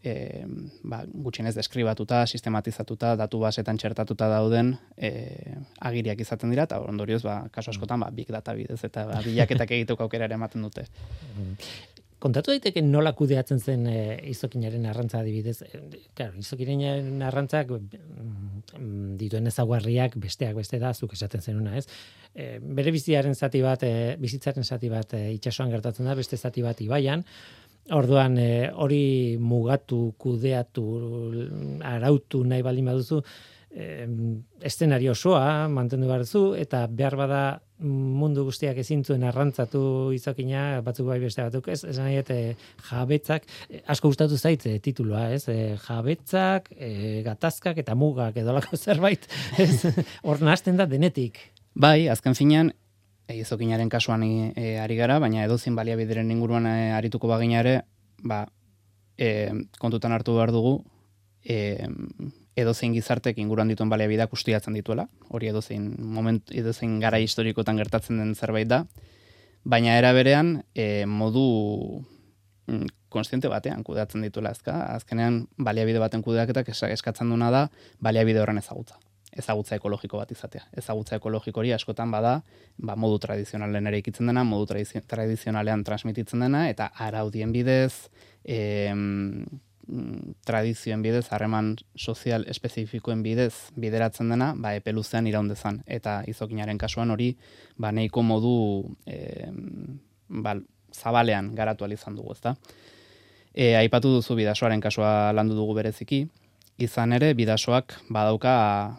[0.02, 0.14] e,
[0.82, 5.12] ba, gutxienez deskribatuta, sistematizatuta, datu basetan txertatuta dauden e,
[5.80, 9.76] agiriak izaten dira, eta ondorioz, ba, kasu askotan, ba, big data bidez, eta ba, bilaketak
[9.78, 10.86] egiteko aukera ere ematen dute.
[12.22, 13.96] Kontatu daiteke nola kudeatzen zen e,
[14.30, 15.56] izokinaren arrantza adibidez.
[15.66, 15.80] E,
[16.14, 21.88] claro, izokinaren arrantzak mm, dituen ezaguarriak besteak beste da, zuk esaten zenuna, ez?
[22.30, 26.62] E, bere bizitzaren zati bat, e, bizitzaren zati bat e, itsasoan gertatzen da, beste zati
[26.62, 27.26] bat ibaian.
[27.90, 28.38] Orduan
[28.78, 29.02] hori
[29.42, 30.84] mugatu, kudeatu,
[31.82, 33.18] arautu nahi baldin baduzu,
[33.74, 34.06] e,
[34.62, 37.42] estenario osoa mantendu behar zu, eta behar bada
[37.82, 39.82] mundu guztiak ezin zuen arrantzatu
[40.14, 42.54] izokina, batzuk bai beste batzuk, ez, esan nahi, e,
[42.88, 48.78] jabetzak, e, asko gustatu zait e, titulua, ez, e, jabetzak, e, gatazkak eta mugak edolako
[48.84, 49.26] zerbait,
[49.58, 49.82] ez,
[50.22, 51.40] hor nahazten da denetik.
[51.74, 52.72] Bai, azken finean,
[53.32, 57.76] izokinaren kasuan e, ari gara, baina edozin baliabideren inguruan e, arituko bagina ere,
[58.22, 58.44] ba,
[59.16, 60.78] e, kontutan hartu behar dugu,
[61.44, 61.88] e,
[62.56, 65.06] edozein gizartek inguruan dituen baliabideak ustiatzen dituela.
[65.30, 68.84] Hori edozein moment edozein gara historikotan gertatzen den zerbait da.
[69.64, 71.44] Baina era berean, e, modu
[72.66, 74.74] mm, konstiente batean kudeatzen dituela ezka.
[74.98, 77.68] Azkenean baliabide baten kudeaketak eskatzen duna da
[78.00, 78.98] baliabide horren ezagutza.
[79.32, 80.66] Ezagutza ekologiko bat izatea.
[80.76, 82.42] Ezagutza ekologiko hori askotan bada,
[82.76, 84.74] ba, modu tradizionalen ere ikitzen dena, modu
[85.08, 88.10] tradizionalean transmititzen dena, eta araudien bidez,
[88.44, 89.60] e, Mm,
[90.46, 95.82] tradizioen bidez, harreman sozial espezifikoen bidez bideratzen dena, ba, epeluzean iraundezan.
[95.86, 97.32] Eta izokinaren kasuan hori,
[97.76, 98.54] ba, neiko modu
[99.06, 99.48] e,
[100.28, 100.56] ba,
[100.92, 102.54] zabalean garatu izan dugu, ezta?
[103.54, 106.26] E, aipatu duzu bidasoaren kasua landu dugu bereziki,
[106.82, 108.52] izan ere bidasoak badauka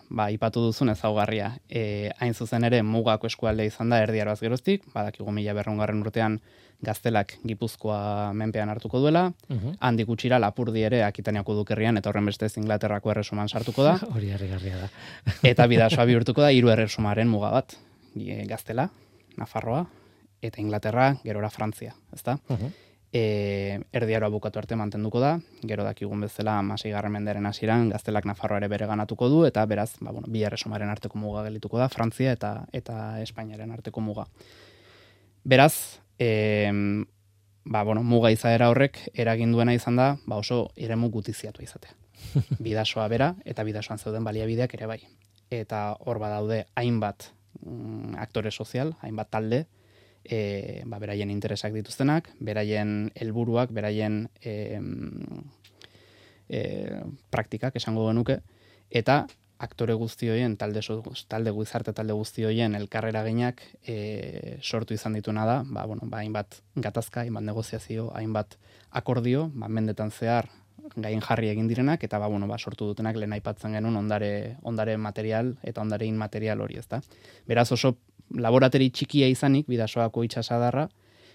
[0.09, 1.53] ba aipatu duzun ezaugarria.
[1.69, 6.39] E, hain zuzen ere mugako eskualde izan da erdiaroaz geroztik, badakigu mila berrungarren urtean
[6.83, 9.75] gaztelak gipuzkoa menpean hartuko duela, uh -huh.
[9.79, 13.97] handik utxira lapurdi ere akitaniako dukerrian, eta horren beste Inglaterrako erresuman sartuko da.
[14.15, 14.89] Hori harrigarria da.
[15.51, 17.77] eta bidasoa bihurtuko da hiru erresumaren muga bat.
[18.47, 18.89] Gaztela,
[19.37, 19.85] Nafarroa,
[20.41, 22.37] eta Inglaterra, gerora Frantzia, ezta?
[22.49, 22.71] Uh -huh.
[23.13, 25.35] E, erdiaroa bukatu arte mantenduko da,
[25.69, 30.11] gero dakigun bezala masei garren hasieran gaztelak Nafarroa ere bere ganatuko du, eta beraz, ba,
[30.11, 34.25] bueno, bi erresumaren arteko muga gelituko da, Frantzia eta eta Espainiaren arteko muga.
[35.43, 36.71] Beraz, e,
[37.65, 41.93] ba, bueno, muga izaera horrek eragin duena izan da, ba oso eremu gutiziatu izatea.
[42.65, 44.99] Bidasoa bera eta bidasoan zeuden baliabideak ere bai.
[45.51, 47.29] Eta hor badaude hainbat
[47.61, 49.65] mm, aktore sozial, hainbat talde,
[50.23, 54.79] e, ba, beraien interesak dituztenak, beraien helburuak, beraien e,
[56.49, 56.61] e,
[57.31, 58.39] praktikak esango genuke,
[58.89, 59.23] eta
[59.63, 60.81] aktore guzti hoien, talde,
[61.31, 66.19] talde guzarte talde guzti hoien elkarrera ginak e, sortu izan dituna da, ba, bueno, ba,
[66.23, 68.57] hainbat gatazka, hainbat negoziazio, hainbat
[68.91, 70.49] akordio, ba, mendetan zehar
[70.99, 74.97] gain jarri egin direnak, eta ba, bueno, ba, sortu dutenak lehen aipatzen genuen ondare, ondare
[74.97, 76.99] material eta ondare material hori, ezta.
[77.47, 77.95] Beraz oso
[78.31, 80.87] laborateri txikia izanik, bidasoako itxasadarra,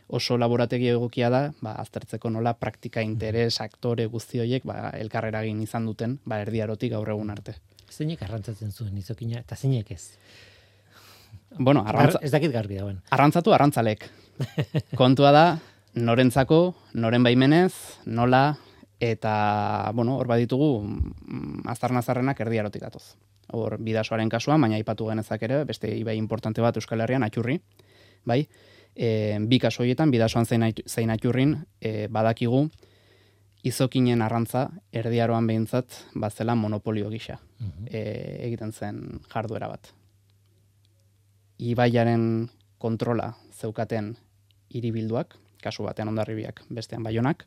[0.09, 5.61] oso laborategi egokia da, ba, aztertzeko nola praktika interes, aktore guzti horiek, ba, elkarrera egin
[5.63, 7.59] izan duten, ba, erdiarotik gaur egun arte.
[7.89, 10.03] Zeinek arrantzatzen zuen izokina, eta zeinek ez?
[11.59, 12.21] Bueno, arrantza...
[12.23, 13.01] Ez dakit garbi dauen.
[13.15, 14.09] Arrantzatu arrantzalek.
[15.01, 15.45] Kontua da,
[15.99, 16.61] norentzako,
[17.01, 17.73] noren baimenez,
[18.07, 18.43] nola,
[19.01, 23.13] eta, bueno, hor baditugu, mm, azarnazarrenak erdiarotik datoz.
[23.53, 27.59] Hor, bidasoaren kasuan, baina ipatu genezak ere, beste ibai importante bat Euskal Herrian, atxurri,
[28.29, 28.43] bai?
[28.95, 32.67] E, bi kasu horietan, bidasoan zein atxurrin, e, badakigu,
[33.67, 37.89] izokinen arrantza erdiaroan behintzat bazela monopolio gisa mhm.
[37.91, 38.03] e,
[38.47, 39.93] egiten zen jarduera bat.
[41.59, 44.13] Ibaiaren kontrola zeukaten
[44.71, 47.47] hiribilduak, kasu batean ondarribiak bestean baionak,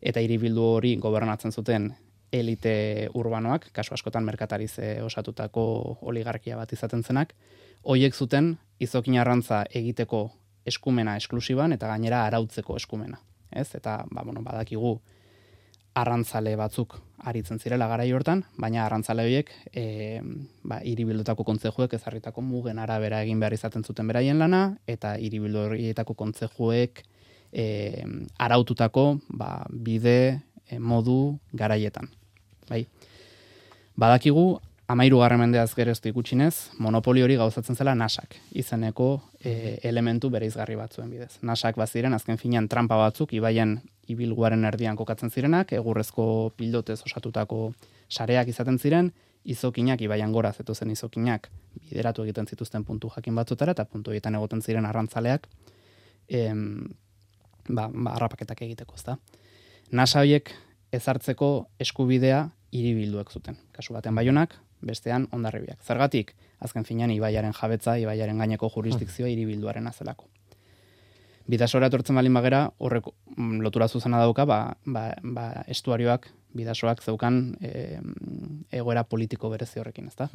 [0.00, 1.90] eta hiribildu hori gobernatzen zuten
[2.32, 4.74] elite urbanoak, kasu askotan merkatariz
[5.04, 7.34] osatutako oligarkia bat izaten zenak,
[7.82, 10.30] hoiek zuten izokin arrantza egiteko
[10.66, 13.20] eskumena esklusiban eta gainera arautzeko eskumena.
[13.50, 13.68] Ez?
[13.78, 14.98] Eta ba, bueno, badakigu
[15.96, 16.98] arrantzale batzuk
[17.30, 20.20] aritzen zirela garai hortan, baina arrantzale horiek e,
[20.66, 26.14] ba, iribildutako kontzejuek ezarritako mugen arabera egin behar izaten zuten beraien lana, eta iribildu horietako
[26.18, 27.00] kontzejuek
[27.52, 27.66] e,
[28.36, 29.06] araututako
[29.40, 30.42] ba, bide,
[30.78, 32.08] modu garaietan.
[32.68, 32.86] Bai.
[33.96, 34.58] Badakigu,
[34.88, 39.08] amairu garren mendeaz gereztu ikutxinez, monopoli hori gauzatzen zela nasak, izeneko
[39.42, 41.38] e, elementu bereizgarri batzuen bidez.
[41.42, 43.78] Nasak baziren, azken finean trampa batzuk, ibaien
[44.12, 47.72] ibilguaren erdian kokatzen zirenak, egurrezko pildotez osatutako
[48.08, 49.10] sareak izaten ziren,
[49.46, 51.48] izokinak ibaian gora zetu zen izokinak
[51.80, 55.48] bideratu egiten zituzten puntu jakin batzutara, eta puntu egiten egoten ziren arrantzaleak,
[56.28, 56.62] em,
[57.68, 59.18] ba, ba, harrapaketak egiteko, ezta.
[59.92, 60.50] Nasa horiek
[60.96, 63.58] ezartzeko eskubidea hiribilduek zuten.
[63.72, 65.78] Kasu batean baionak, bestean ondarribiak.
[65.86, 70.26] Zergatik, azken finean ibaiaren jabetza, ibaiaren gaineko jurisdikzioa hiribilduaren azelako.
[71.46, 76.26] Bidasora etortzen balin bagera, horrek mm, lotura zuzena dauka, ba, ba, ba estuarioak,
[76.56, 78.00] bidasoak zeukan e,
[78.74, 80.26] egoera politiko berezi horrekin, ezta?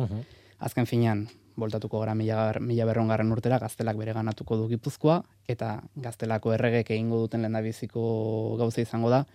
[0.61, 1.25] Azken finean,
[1.59, 7.19] voltatuko gara mila, mila berrongarren urtera, gaztelak bere ganatuko du gipuzkoa, eta gaztelako erregek egingo
[7.25, 8.03] duten lehendabiziko
[8.61, 9.25] gauza izango da,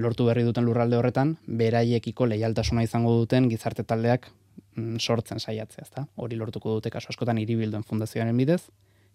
[0.00, 4.30] lortu berri duten lurralde horretan, beraiekiko leialtasuna izango duten gizarte taldeak
[4.74, 6.08] mm, sortzen saiatzea, ezta?
[6.16, 8.64] Hori lortuko dute kasu askotan hiribilduen fundazioaren bidez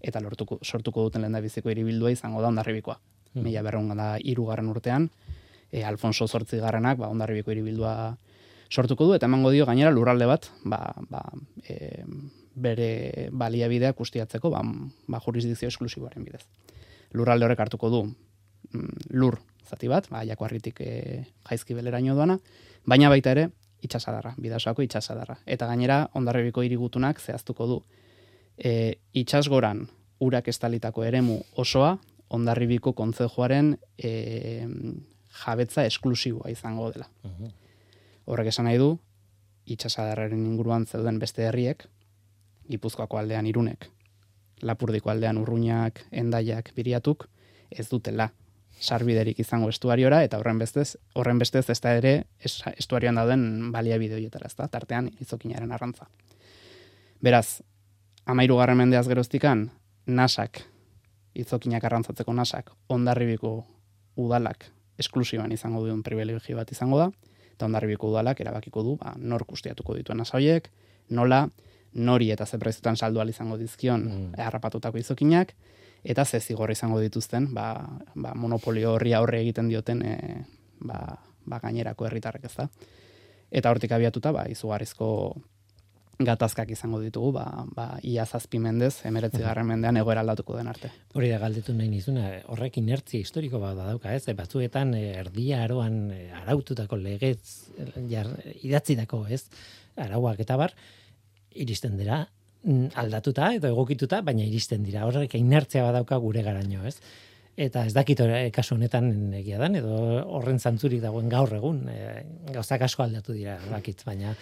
[0.06, 2.99] eta lortuko sortuko duten lehendabiziko hiribildua izango da Hondarribikoa.
[3.34, 3.43] Hmm.
[3.43, 5.10] Mila berrehun da hirugarren urtean,
[5.72, 8.18] e, Alfonso 8 garrenak ba Hondarribiko hiribildua
[8.70, 10.80] sortuko du eta emango dio gainera lurralde bat, ba,
[11.10, 11.24] ba,
[11.68, 12.03] e,
[12.56, 14.62] bere baliabideak ustiatzeko ba,
[15.08, 16.45] ba jurisdikzio esklusiboaren bidez.
[17.14, 22.39] Lurralde horrek hartuko du mm, lur zati bat, ba, jakoarritik e, jaizki beleraino doana,
[22.86, 23.49] baina baita ere
[23.86, 25.38] itxasadarra, bidasoako itxasadarra.
[25.45, 27.80] Eta gainera, ondarribiko irigutunak zehaztuko du.
[28.58, 29.88] E, itxasgoran
[30.24, 31.97] urak estalitako eremu osoa,
[32.30, 34.66] ondarribiko kontzejoaren e,
[35.45, 37.10] jabetza esklusiboa izango dela.
[38.26, 38.95] Horrek esan nahi du,
[39.70, 41.86] itxasadarraren inguruan zeuden beste herriek,
[42.70, 43.86] Gipuzkoako aldean irunek,
[44.66, 47.28] Lapurdiko aldean urruñak, endaiak, biriatuk,
[47.70, 48.32] ez dutela
[48.80, 54.16] sarbiderik izango estuariora, eta horren bestez, horren bestez ez da ere es- estuarioan dauden baliabide
[54.18, 56.08] horietara, ez da, tartean izokinaren arrantza.
[57.22, 57.62] Beraz,
[58.26, 59.69] amairu garren mendeaz geroztikan,
[60.05, 60.63] nasak,
[61.36, 63.65] izokinak arrantzatzeko nasak, ondarribiko
[64.15, 64.65] udalak
[64.97, 67.09] esklusiban izango duen privilegio bat izango da,
[67.53, 70.69] eta ondarribiko udalak erabakiko du, ba, nor kustiatuko dituen nasa horiek,
[71.09, 71.45] nola,
[71.95, 74.34] nori eta ze prezutan saldu izango dizkion Mm.
[74.38, 75.53] harrapatutako izokinak,
[76.03, 80.45] eta ze zigor izango dituzten, ba, ba, monopolio horri aurre egiten dioten e,
[80.80, 82.69] ba, ba gainerako herritarrek ez da.
[83.51, 85.36] Eta hortik abiatuta, ba, izugarrizko
[86.20, 87.45] gatazkak izango ditugu, ba,
[87.76, 90.91] ba, ia zazpi mendez, emeretzi garren mendean egoera aldatuko den arte.
[91.13, 94.24] Hori da galdetu nahi nizuna, horrek inertzia historiko bat dauka, ez?
[94.32, 99.43] E, Batzuetan e, erdia aroan e, araututako legez e, jar, idatzidako, ez?
[99.99, 100.76] Arauak eta bar,
[101.55, 102.24] iristen dira
[102.63, 105.05] mm, aldatuta edo egokituta, baina iristen dira.
[105.07, 106.97] Horrek inertzia bat dauka gure garaino, ez?
[107.55, 109.95] Eta ez dakit ora- kasu honetan egia dan, edo
[110.36, 114.34] horren zantzurik dagoen gaur egun, e, gauzak asko aldatu dira, bakit, baina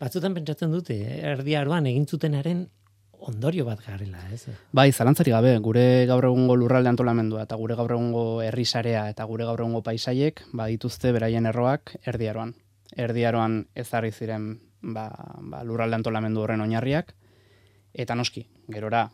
[0.00, 0.96] batzutan pentsatzen dute,
[1.32, 2.66] erdi aroan egin zutenaren
[3.18, 4.46] ondorio bat garela, ez?
[4.72, 9.46] Bai, zalantzari gabe, gure gaur egungo lurralde antolamendua eta gure gaur egungo herrisarea eta gure
[9.48, 12.54] gaur egungo paisaiek ba dituzte beraien erroak erdiaroan.
[12.96, 17.14] Erdiaroan ezarri ziren ba, ba, lurralde antolamendu horren oinarriak
[17.92, 19.08] eta noski, gerora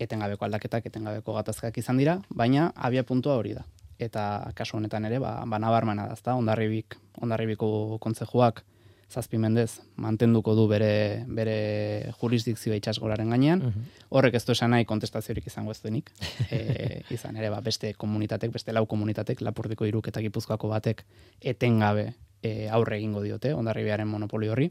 [0.00, 3.66] etengabeko aldaketak, etengabeko gatazkak izan dira, baina abia puntua hori da.
[4.00, 6.34] Eta kasu honetan ere, ba, ba nabarmena da, ezta?
[6.40, 8.64] Ondarribik, Ondarribiko kontzejuak
[9.10, 13.64] zazpi mendez mantenduko du bere, bere jurisdikzioa itxasgoraren gainean,
[14.10, 16.10] Horrek ez du esan nahi kontestaziorik izango ez duenik.
[16.50, 21.04] E, izan ere, ba, beste komunitatek, beste lau komunitatek, Lapurdiko iruk eta Gipuzkoako batek
[21.52, 22.08] etengabe
[22.42, 24.70] e, aurre egingo diote, ondarribiaren monopoli horri.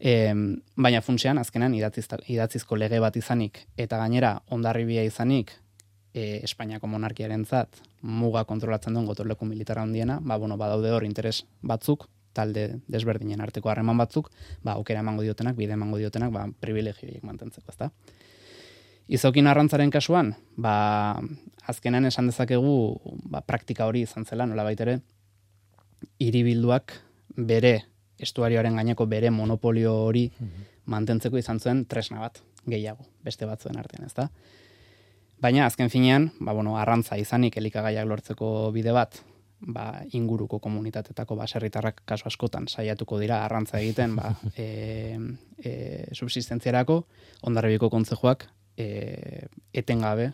[0.00, 0.14] E,
[0.76, 5.52] baina funtsean, azkenan, idatziz, idatzizko lege bat izanik, eta gainera, ondarribia izanik,
[6.14, 11.42] e, Espainiako monarkiaren zat, muga kontrolatzen duen gotorleku militara handiena, ba, bueno, badaude hor interes
[11.60, 14.30] batzuk, talde desberdinen arteko harreman batzuk,
[14.62, 17.90] ba, aukera emango diotenak, bide emango diotenak, ba, privilegioiek mantentzeko, ezta?
[19.12, 21.20] Izokin arrantzaren kasuan, ba,
[21.68, 22.74] azkenan esan dezakegu
[23.30, 25.00] ba, praktika hori izan zela, nola ere,
[26.22, 26.94] hiribilduak
[27.36, 27.74] bere
[28.22, 30.28] estuarioaren gaineko bere monopolio hori
[30.86, 34.28] mantentzeko izan zuen tresna bat, gehiago, beste batzuen artean, ezta?
[35.42, 39.18] Baina azken finean, ba, bueno, arrantza izanik elikagaiak lortzeko bide bat,
[39.66, 45.18] ba, inguruko komunitatetako baserritarrak kasu askotan saiatuko dira arrantza egiten ba, e,
[45.62, 45.72] e,
[46.12, 47.02] subsistentziarako,
[47.42, 48.46] ondarribiko kontzejoak
[48.76, 50.32] e, etengabe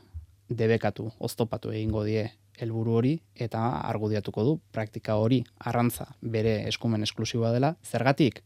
[0.49, 7.53] debekatu, oztopatu egingo die helburu hori eta argudiatuko du praktika hori arrantza bere eskumen esklusiboa
[7.55, 8.43] dela, zergatik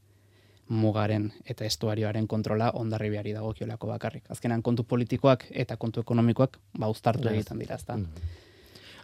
[0.72, 4.24] mugaren eta estuarioaren kontrola ondarribiari dagokiolako bakarrik.
[4.32, 7.98] Azkenan kontu politikoak eta kontu ekonomikoak ba uztartu egiten dira, ezta.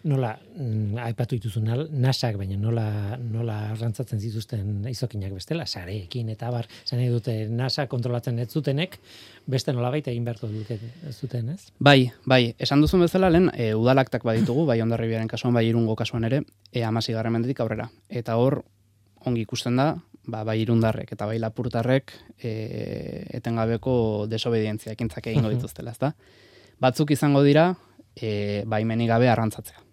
[0.04, 6.68] Nola, mm, aipatu dituzu nasak, baina nola, nola arrantzatzen zituzten izokinak bestela, sareekin eta bar,
[6.86, 8.98] zan nahi dute nasa kontrolatzen ez zutenek,
[9.46, 10.78] beste nola baita egin beharko dute
[11.10, 11.72] zuten, ez?
[11.80, 16.28] Bai, bai, esan duzun bezala lehen e, udalaktak baditugu, bai ondarribiaren kasuan, bai irungo kasuan
[16.30, 17.88] ere, e, amasigarren mendetik aurrera.
[18.08, 18.60] Eta hor,
[19.26, 19.88] ongi ikusten da,
[20.28, 22.52] ba, bai irundarrek eta bai lapurtarrek e,
[23.40, 26.14] etengabeko desobedientzia ekintzak egingo dituztela, ezta?
[26.78, 27.72] Batzuk izango dira,
[28.14, 29.87] e, baimenik gabe arrantzatzea.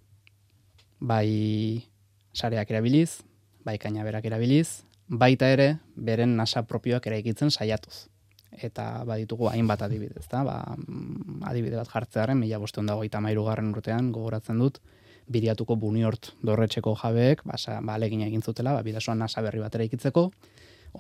[1.05, 1.85] Bai
[2.33, 3.21] sareak erabiliz,
[3.65, 8.07] bai kainaberak erabiliz, baita ere beren nasa propioak eraikitzen saiatuz.
[8.55, 10.43] Eta baditugu hainbat adibidez, ezta?
[10.47, 13.03] Ba, mm, adibide bat jartzearen, mila bosteun dago
[13.45, 14.79] garren urtean, gogoratzen dut,
[15.27, 20.31] biriatuko buniort dorretxeko jabeek, ba, sa, ba egin zutela, ba, bidasoan nasa berri bat eraikitzeko,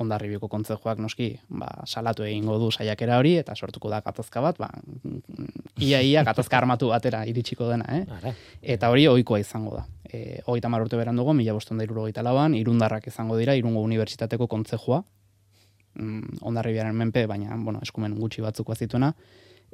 [0.01, 4.69] ondarribiko kontzejoak noski ba, salatu egingo du saiakera hori, eta sortuko da gatazka bat, ba,
[5.81, 8.03] ia ia gatazka armatu batera iritsiko dena, eh?
[8.19, 8.33] Ara,
[8.75, 9.85] Eta hori ohikoa izango da.
[10.05, 13.81] E, hogeita mar urte beran dugu, mila boston da irurogeita lauan, irundarrak izango dira, irungo
[13.85, 15.01] unibertsitateko kontzejua,
[15.95, 19.13] mm, ondarribiaren menpe, baina, bueno, eskumen gutxi batzuk bazituena,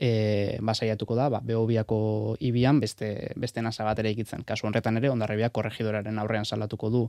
[0.01, 4.41] e, basaiatuko da, ba, behobiako ibian beste, beste nasa bat ere ikitzen.
[4.49, 7.03] Kasu horretan ere, ondarribiak korregidoraren aurrean salatuko du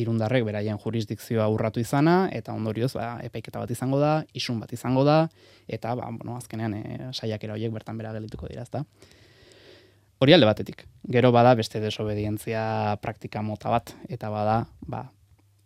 [0.00, 5.04] irundarrek beraien jurisdikzioa urratu izana, eta ondorioz, ba, epaiketa bat izango da, isun bat izango
[5.04, 5.18] da,
[5.68, 8.86] eta, ba, bueno, azkenean, e, saiakera horiek bertan bera gelituko dira, ezta?
[10.18, 10.86] Hori alde batetik.
[11.04, 15.04] Gero bada beste desobedientzia praktika mota bat, eta bada, ba,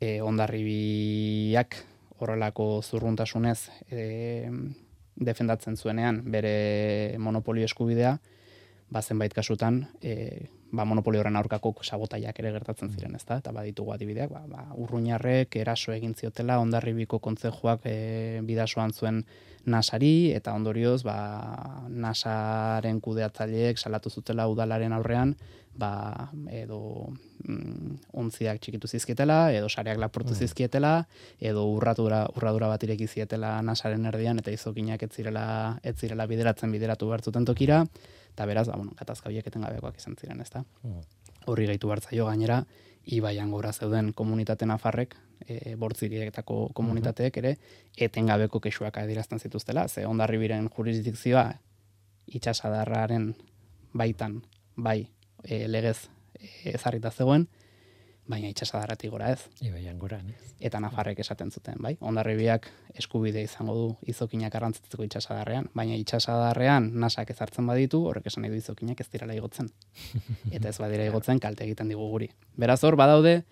[0.03, 1.79] e, ondarribiak
[2.19, 4.51] horrelako zurruntasunez e,
[5.17, 8.19] defendatzen zuenean bere monopolio eskubidea,
[8.93, 13.39] ba zenbait kasutan e, ba monopolio horren aurkako sabotaiak ere gertatzen ziren, ezta?
[13.41, 19.25] Eta baditugu adibideak, ba, ba urruñarrek eraso egin ziotela Hondarribiko kontzejuak e, bidasoan zuen
[19.65, 21.17] nasari eta ondorioz ba
[21.89, 25.37] nasaren kudeatzaileek salatu zutela udalaren aurrean
[25.75, 27.09] ba edo
[27.49, 31.07] mm, ontziak txikitu zizkietela edo sareak lapurtu zizkietela
[31.41, 35.47] edo urratura urradura bat ireki zietela nasaren erdian eta izokinak ez zirela
[35.83, 37.85] ez zirela bideratzen bideratu bertzuten tokira.
[38.33, 40.65] Eta beraz ba bueno gatazka horiek etengabekoak izan ziren, ezta?
[41.47, 42.63] Horri gehitu hartzaio gainera
[43.05, 45.17] ibaian gora zeuden komunitate nafarrek,
[45.47, 47.57] e, bortzirietako komunitateek ere,
[47.97, 51.49] etengabeko kexuak adierazten zituztela, ze ondarribiren jurisdikzioa
[52.27, 53.33] itxasadarraren
[53.93, 54.43] baitan,
[54.77, 55.09] bai,
[55.45, 57.49] e, legez e, ezarrita zegoen,
[58.29, 59.41] baina itxasadarratik gora ez.
[59.61, 60.53] ibaian goran, ez?
[60.61, 61.97] Eta nafarrek esaten zuten, bai?
[62.01, 62.69] Ondarribiak
[62.99, 68.61] eskubide izango du izokinak arrantzatzeko itxasadarrean, baina itxasadarrean nasak ezartzen baditu, horrek esan nahi du
[68.63, 69.73] izokinak ez direla igotzen.
[70.55, 72.31] Eta ez badira igotzen kalte egiten digu guri.
[72.57, 73.43] Beraz hor badaude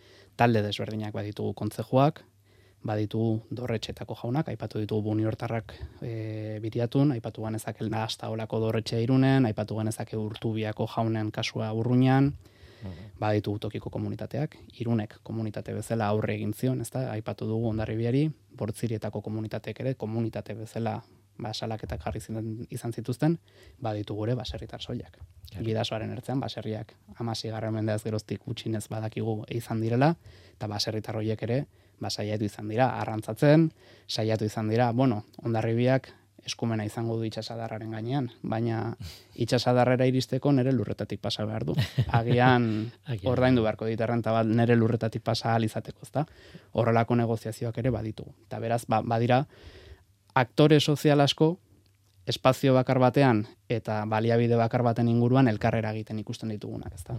[0.41, 2.22] talde desberdinak baditugu kontzejuak,
[2.87, 9.76] baditugu dorretxetako jaunak, aipatu ditugu buniortarrak e, biriatun, aipatu ganezak nahasta olako dorretxe irunen, aipatu
[9.76, 12.33] ganezake urtubiako jaunen kasua urruñan,
[13.20, 17.05] baditugu tokiko komunitateak, irunek komunitate bezala aurre egin zion, ezta?
[17.12, 21.01] Aipatu dugu ondarribiari, bortzirietako komunitateek ere komunitate bezala
[21.41, 22.20] ba, salaketak jarri
[22.70, 23.39] izan zituzten,
[23.81, 25.18] baditu gure baserritar soilak.
[25.64, 30.14] Bidasoaren ertzean, baserriak amasi garren mendeaz geroztik gutxinez badakigu izan direla,
[30.55, 31.64] eta baserritar horiek ere,
[32.01, 33.70] ba, saiatu izan dira, arrantzatzen,
[34.09, 36.11] saiatu izan dira, bueno, ondarribiak
[36.46, 38.94] eskumena izango du itxasadarraren gainean, baina
[39.44, 41.74] itxasadarrera iristeko nere lurretatik pasa behar du.
[42.20, 43.30] Agian Agian.
[43.32, 46.24] ordaindu beharko dit errenta bat nere lurretatik pasa ahal izateko, ezta?
[46.72, 48.32] Horrelako negoziazioak ere baditugu.
[48.48, 49.44] Eta beraz, ba, badira,
[50.34, 51.57] aktore sozial asko,
[52.31, 57.14] espazio bakar batean eta baliabide bakar baten inguruan elkarrera egiten ikusten ditugunak, ezta?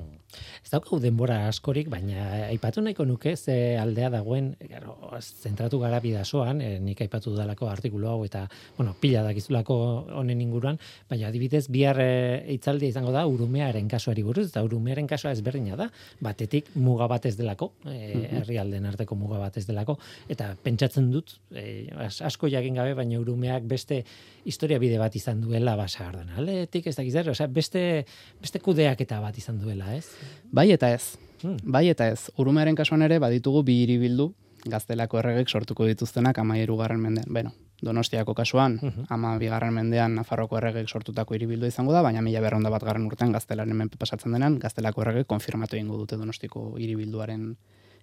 [0.59, 6.59] Ez daukagu denbora askorik, baina aipatu nahiko nuke ze aldea dagoen, claro, zentratu gara bidasoan,
[6.61, 8.43] e, nik aipatu dalako artikulu hau eta,
[8.77, 9.77] bueno, pila dakizulako
[10.19, 12.09] honen inguruan, baina adibidez bihar e,
[12.57, 15.87] hitzaldia izango da urumearen kasuari buruz, eta urumearen kasua ezberdina da,
[16.19, 19.97] batetik muga bat ez delako, e, herrialden arteko muga bat ez delako,
[20.27, 24.03] eta pentsatzen dut, e, as- asko jakin gabe, baina urumeak beste
[24.45, 28.05] historia bide bat izan duela basardan aldetik, ez dakiz osea, beste,
[28.41, 30.05] beste kudeaketa bat izan duela, ez?
[30.51, 31.17] Bai eta ez.
[31.41, 31.57] Hmm.
[31.63, 32.29] Bai eta ez.
[32.37, 34.31] Urumearen kasuan ere baditugu bi hiribildu
[34.69, 37.25] gaztelako erregek sortuko dituztenak amairu garren mendean.
[37.29, 38.75] Bueno, Donostiako kasuan,
[39.09, 43.31] ama bigarren mendean Nafarroko erregek sortutako hiribildu izango da, baina mila berronda bat garren urtean
[43.33, 47.47] gaztelaren menpe pasatzen denan, gaztelako erregek konfirmatu egingo dute Donostiko hiribilduaren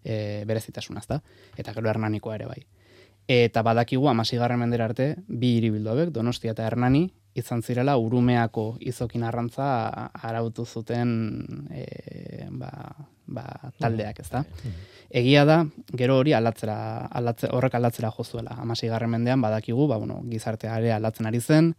[0.03, 1.21] e, berezitasuna, ezta?
[1.57, 2.59] Eta gero hernanikoa ere bai.
[3.29, 9.27] Eta badakigu amasigarren mendera arte, bi hiribildu hauek, Donostia eta Hernani, izan zirela urumeako izokin
[9.29, 9.67] arrantza
[10.31, 11.11] arautu zuten
[11.71, 12.71] e, ba,
[13.27, 13.45] ba,
[13.79, 14.43] taldeak, ez da?
[15.21, 15.59] Egia da,
[16.01, 16.79] gero hori aldatzera,
[17.21, 18.57] aldatze, horrek aldatzera jozuela.
[18.65, 21.75] Amasigarren mendean badakigu, ba, bueno, gizartea ere aldatzen ari zen,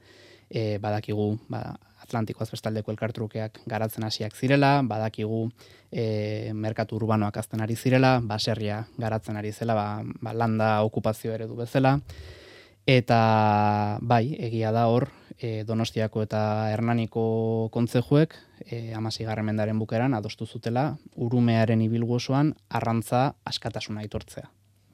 [0.49, 1.63] e, badakigu ba,
[2.10, 5.45] Atlantiko azbestaldeko elkartrukeak garatzen hasiak zirela, badakigu
[5.91, 9.88] e, merkatu urbanoak azten ari zirela, baserria garatzen ari zela, ba,
[10.22, 11.99] ba, landa okupazio eredu bezala,
[12.89, 13.22] eta
[14.01, 15.07] bai, egia da hor,
[15.38, 16.41] e, Donostiako eta
[16.74, 18.36] Hernaniko kontzejuek,
[18.66, 24.49] e, amasigarren mendaren bukeran, adostu zutela, urumearen ibilgu osoan, arrantza askatasuna aitortzea.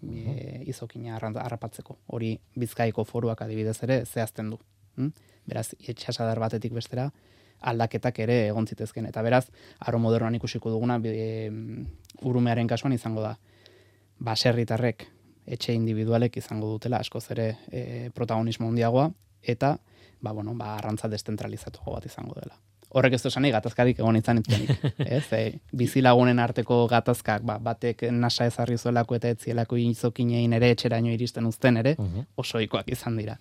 [0.05, 1.97] E, izokina arrantza, harrapatzeko.
[2.13, 4.59] Hori bizkaiko foruak adibidez ere zehazten du.
[4.97, 5.11] Hm?
[5.45, 7.09] Beraz, itxasadar batetik bestera,
[7.65, 9.05] aldaketak ere egon zitezken.
[9.09, 9.45] Eta beraz,
[9.79, 11.51] aro modernoan ikusiko duguna, e,
[12.23, 13.35] urumearen kasuan izango da,
[14.19, 15.07] baserritarrek
[15.45, 19.09] etxe individualek izango dutela askoz ere e, protagonismo handiagoa
[19.43, 19.77] eta
[20.21, 22.57] ba bueno, ba arrantza deszentralizatuago bat izango dela.
[22.95, 24.69] Horrek ez esan gatazkarik egon izan itzenik,
[25.03, 25.25] ez?
[25.35, 25.39] E,
[25.81, 31.81] bizilagunen arteko gatazkak, ba, batek nasa ezarri zuelako eta etzielako izokinein ere etxeraino iristen uzten
[31.81, 31.95] ere,
[32.39, 33.35] osoikoak izan dira.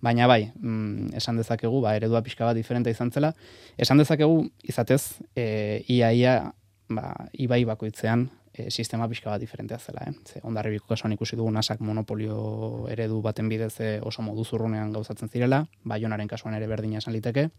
[0.00, 3.34] Baina bai, mm, esan dezakegu, ba, eredua pixka bat diferente izan zela,
[3.76, 5.02] esan dezakegu, izatez,
[5.36, 6.38] e, ia, ia,
[6.88, 10.14] ba, ibai bakoitzean, e, sistema pixka bat diferentea zela, eh?
[10.24, 15.66] Ze ondarribiko kasuan ikusi dugu nasak monopolio eredu baten bidez oso modu zurrunean gauzatzen zirela,
[15.84, 17.50] baionaren kasuan ere berdina esan liteke,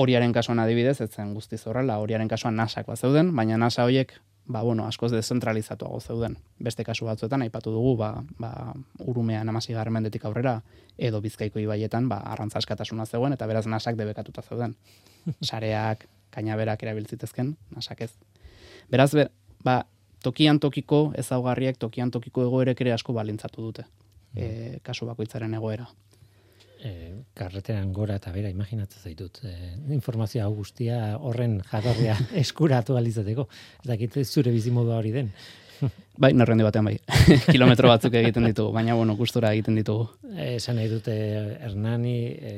[0.00, 4.14] horiaren kasuan adibidez, ez zen guztiz horrela, horiaren kasuan nasak bat zeuden, baina nasa horiek,
[4.50, 6.36] ba, bueno, askoz dezentralizatuago zeuden.
[6.58, 8.50] Beste kasu batzuetan, aipatu dugu, ba, ba,
[9.06, 10.56] urumean amasigarren mendetik aurrera,
[10.98, 14.74] edo bizkaiko ibaietan, ba, arrantza askatasuna zegoen, eta beraz nasak debekatuta zeuden.
[15.48, 18.12] Sareak, kainaberak erabiltzitezken, nasak ez.
[18.90, 19.30] Beraz, ber,
[19.64, 19.82] ba,
[20.24, 23.86] tokian tokiko ezaugarriak tokian tokiko egoerek ere asko balintzatu dute.
[24.36, 25.88] E, kasu bakoitzaren egoera.
[26.80, 26.92] E,
[27.36, 29.42] karreteran gora eta bera imaginatzen zaitut.
[29.44, 29.54] E,
[29.92, 33.48] informazio hau guztia horren jatorria eskuratu alizateko.
[33.82, 35.34] Ez dakit zure bizimodua hori den.
[36.20, 36.96] Bai, norrendi batean bai.
[37.54, 40.08] Kilometro batzuk egiten ditugu, baina bueno, gustura egiten ditugu.
[40.44, 41.14] Esan nahi dute
[41.64, 42.52] Hernani, e,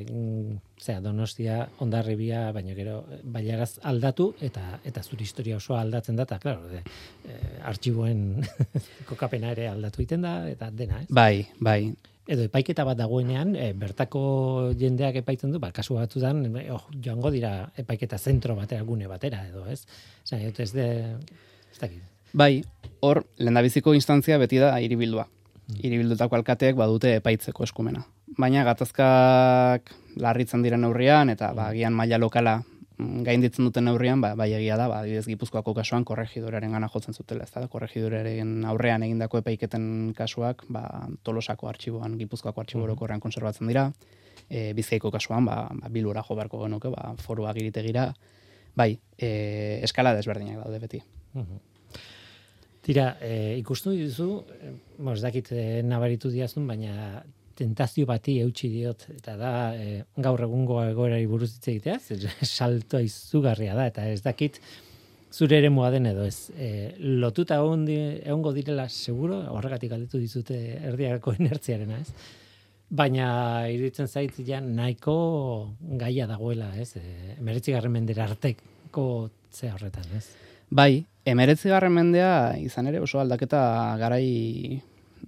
[0.83, 6.41] zera, Donostia, Ondarribia, baina gero baiaraz aldatu eta eta zure historia osoa aldatzen da, eta
[6.43, 6.83] claro, de,
[7.23, 7.39] e,
[7.71, 8.25] artxiboen
[9.11, 11.11] kokapena ere aldatu egiten da eta dena, ez?
[11.11, 11.83] Bai, bai.
[12.31, 14.23] Edo epaiketa bat dagoenean, e, bertako
[14.79, 19.43] jendeak epaitzen du, ba, kasu batzutan, e, oh, joango dira epaiketa zentro batera, gune batera,
[19.49, 19.83] edo, ez?
[20.25, 20.87] Zan, ez de,
[21.73, 22.03] ez dakit.
[22.33, 22.63] Bai,
[23.05, 25.27] hor, lendabiziko instantzia beti da hiribildua.
[25.83, 28.05] Hiribildutako alkateek badute epaitzeko eskumena.
[28.39, 29.91] Baina gatazkak
[30.23, 32.61] larritzen diren neurrian eta ba agian maila lokala
[33.27, 37.45] gainditzen duten neurrian, ba, bai egia da, ba, adibidez Gipuzkoako kasuan korregidoraren gana jotzen zutela,
[37.45, 39.85] ez da, korregidoraren aurrean egindako epaiketen
[40.19, 40.85] kasuak, ba,
[41.27, 43.89] tolosako artxiboan, Gipuzkoako artxibo orokorrean konserbatzen dira,
[44.49, 48.09] e, bizkaiko kasuan, ba, ba bilura jo beharko genuke, ba, foru agiritegira,
[48.79, 49.29] bai, e,
[49.83, 51.03] eskala desberdinak daude beti.
[52.83, 54.75] Tira, e, ikustu dizu, e,
[55.13, 57.23] ez dakit e, nabaritu diazun, baina
[57.57, 61.99] tentazio bati eutxi diot, eta da e, gaur egungo egoerari buruz hitz egitea,
[62.59, 64.61] salto izugarria da, eta ez dakit
[65.33, 66.51] zure ere den edo ez.
[66.57, 72.13] E, lotuta egongo direla seguro, horregatik galdetu dizute erdiako inertziarena, ez?
[72.93, 76.97] Baina iruditzen zait ja nahiko gaia dagoela, ez?
[76.97, 80.27] E, Emeretzigarren mendera arteko ze horretan, ez?
[80.73, 83.61] Bai, emeretzi garren mendea izan ere oso aldaketa
[84.01, 84.81] garai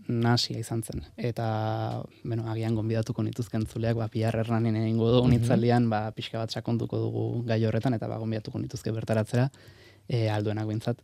[0.09, 1.05] nasia izan zen.
[1.17, 6.51] Eta, bueno, agian gonbidatuko nituzken zuleak, ba, piar erranin egingo du, mm ba, pixka bat
[6.51, 9.51] sakontuko dugu gai horretan, eta ba, gonbidatuko nituzke bertaratzera,
[10.09, 11.01] e, alduenak bintzat.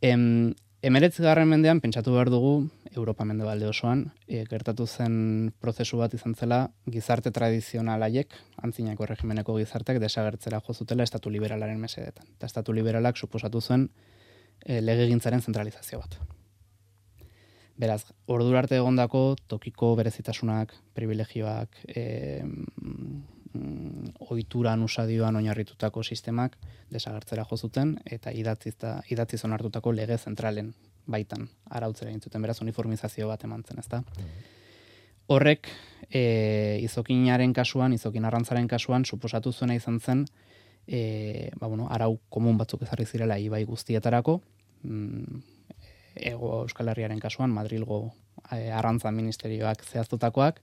[0.00, 6.00] Em, Emeretzi garren mendean, pentsatu behar dugu, Europa mende balde osoan, e, gertatu zen prozesu
[6.00, 8.32] bat izan zela, gizarte tradizionalaiek,
[8.64, 12.32] antzinako regimeneko gizarteak, desagertzera jozutela estatu liberalaren mesedetan.
[12.38, 13.90] Eta estatu liberalak suposatu zuen
[14.64, 16.16] e, legegintzaren zentralizazio bat.
[17.80, 26.58] Beraz, ordu arte egondako tokiko berezitasunak, privilegioak, e, mm, oituran usadioan oinarritutako sistemak
[26.92, 30.74] desagertzera jo zuten eta idatziz da idatziz onartutako lege zentralen
[31.06, 32.42] baitan arautzera egin zuten.
[32.42, 34.02] Beraz uniformizazio bat emantzen, ezta?
[35.30, 35.70] Horrek
[36.10, 40.26] e, izokinaren kasuan, izokin arrantzaren kasuan suposatu zuena izan zen
[40.86, 44.40] e, ba, bueno, arau komun batzuk ezarri zirela ibai guztietarako,
[44.82, 45.40] mm,
[46.16, 48.12] ego Euskal Herriaren kasuan Madrilgo
[48.50, 50.60] e, arrantza ministerioak zehaztutakoak,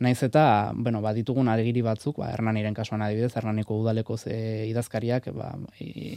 [0.00, 4.36] Naiz eta, bueno, ba, ditugun adegiri batzuk, ba, Hernaniren kasuan adibidez, Hernaniko udaleko ze
[4.70, 5.50] idazkariak, ba,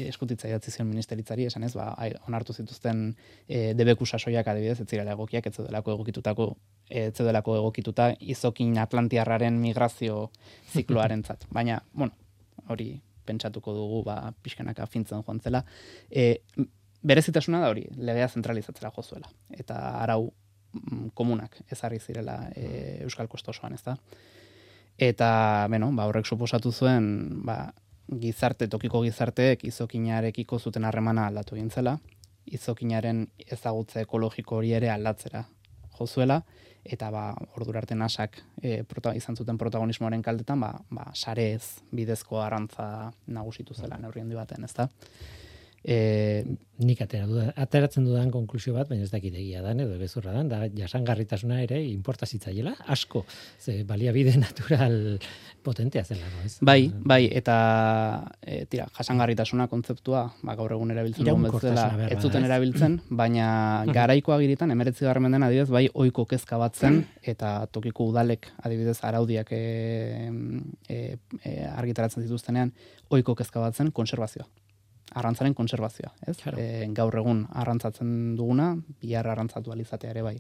[0.08, 1.90] eskutitza idatzi zion ministeritzari, esan ez, ba,
[2.30, 3.10] onartu zituzten
[3.44, 6.48] e, debeku sasoiak adibidez, ez zirela egokiak, ez zeudelako egokitutako,
[6.88, 10.30] ez zeudelako egokituta izokin atlantiarraren migrazio
[10.72, 11.44] zikloarentzat.
[11.60, 12.16] Baina, bueno,
[12.72, 12.94] hori
[13.28, 15.66] pentsatuko dugu, ba, pixkanaka fintzen joan zela.
[16.08, 16.38] E,
[17.04, 19.30] berezitasuna da hori, legea zentralizatzera jozuela.
[19.52, 20.32] Eta arau
[20.74, 23.98] mm, komunak ezarri zirela e, Euskal Kosta osoan, ez da?
[24.98, 27.08] Eta, bueno, ba, horrek suposatu zuen,
[27.46, 27.74] ba,
[28.22, 31.98] gizarte, tokiko gizarteek izokinarekiko zuten harremana aldatu zela,
[32.46, 35.46] izokinaren ezagutze ekologiko hori ere aldatzera
[35.98, 36.44] jozuela,
[36.84, 42.42] eta ba, ordura arte nasak e, prota, izan zuten protagonismoaren kaldetan, ba, ba, sarez bidezko
[42.42, 44.90] arrantza nagusitu zela neurri handi baten, ezta?
[45.84, 46.44] E,
[46.82, 50.48] Nik atera duda, ateratzen dudan konklusio bat, baina ez dakit egia dan edo gezurra dan,
[50.50, 53.22] da jasangarritasuna ere inporta zitzaiela, asko,
[53.62, 55.20] ze baliabide natural
[55.62, 56.58] potentea zela, no, ez?
[56.66, 57.58] Bai, bai, eta
[58.42, 63.48] e, tira, jasangarritasuna kontzeptua, ba, gaur egun erabiltzen dugun bezala, ez zuten erabiltzen, baina
[64.00, 68.98] garaiko agiritan, emeretzi garren mendean adibidez, bai oiko kezka bat zen, eta tokiko udalek adibidez
[69.06, 69.64] araudiak e,
[70.90, 71.00] e,
[71.38, 72.74] e, argitaratzen zituztenean,
[73.14, 74.50] oiko kezka bat zen konservazioa.
[75.14, 76.38] Arrantzaren konservazioa, ez?
[76.42, 76.58] Claro.
[76.60, 80.38] E, gaur egun arrantzatzen duguna, bihar arrantzatu alizatea ere bai.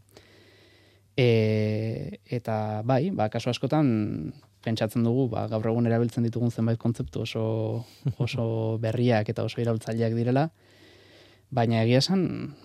[1.17, 7.25] E, eta bai, ba, kasu askotan pentsatzen dugu, ba, gaur egun erabiltzen ditugun zenbait kontzeptu
[7.27, 7.45] oso,
[8.17, 8.45] oso
[8.85, 10.47] berriak eta oso iraultzaileak direla,
[11.53, 12.23] baina egia esan,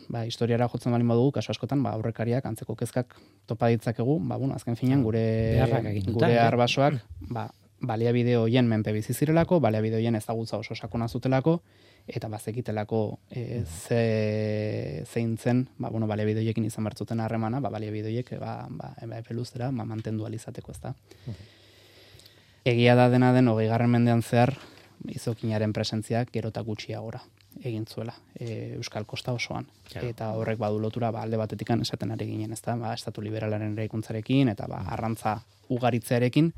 [0.08, 3.18] ba, historiara jotzen bali modugu, kasu askotan, ba, aurrekariak, antzeko kezkak
[3.50, 5.24] topa ditzakegu, ba, bueno, azken finean, gure,
[5.58, 6.44] Beharrak aginduta, gure eh?
[6.46, 7.02] arbasoak,
[7.34, 7.48] ba,
[7.80, 11.60] baliabide hoien menpe bizi zirelako, baliabide hoien ezagutza oso sakona zutelako,
[12.08, 18.08] eta bazekitelako e, ze, zein zen, ba, bueno, baliabide horiekin izan bertzuten harremana, ba, baliabide
[18.08, 20.94] horiek ba, ba, epe luzera, ba, mantendu alizateko, ez da.
[22.68, 24.56] Egia da dena den, hogei garren mendean zehar,
[25.06, 27.20] izokinaren presentziak gero eta gutxiagora
[27.64, 29.66] egin zuela e, Euskal Kosta osoan.
[29.88, 30.08] Claro.
[30.08, 32.76] Eta horrek badu lotura ba, alde batetikan esaten ari ginen, ezta?
[32.78, 35.38] Ba, estatu liberalaren eraikuntzarekin eta ba, arrantza
[35.68, 36.52] ugaritzearekin,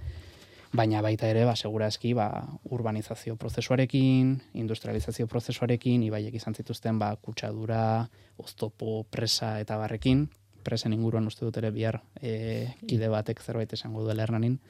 [0.72, 2.28] baina baita ere, ba, segurazki, ba,
[2.70, 8.08] urbanizazio prozesuarekin, industrializazio prozesuarekin, ibaiek izan zituzten, ba, kutsadura,
[8.38, 10.28] oztopo, presa eta barrekin,
[10.62, 14.60] presen inguruan uste dut ere bihar e, kide batek zerbait esango duela hernanin,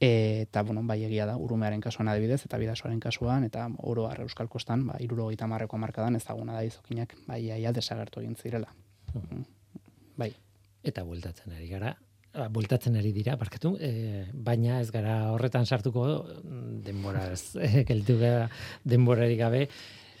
[0.00, 4.48] eta, bueno, bai egia da, urumearen kasuan adibidez, eta bidasoaren kasuan, eta oro har Euskal
[4.48, 8.72] Kostan, ba, iruro gaita marreko markadan ezaguna da izokinak, bai iaia desagertu egin zirela.
[9.12, 9.44] Mm.
[10.16, 10.32] Bai.
[10.84, 11.94] Eta bueltatzen ari gara,
[12.50, 16.06] bueltatzen ari dira, barkatu, e, baina ez gara horretan sartuko
[16.42, 18.48] mm, denboraz, e, gelditu gara
[18.84, 19.68] denborarik gabe,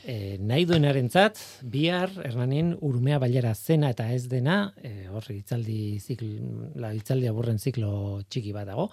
[0.04, 1.40] e, nahi duenarentzat
[1.70, 7.58] bihar Hernanin urumea bailera zena eta ez dena, e, hor hitzaldi ziklo, la hitzaldi aburren
[7.58, 8.90] ziklo txiki bat dago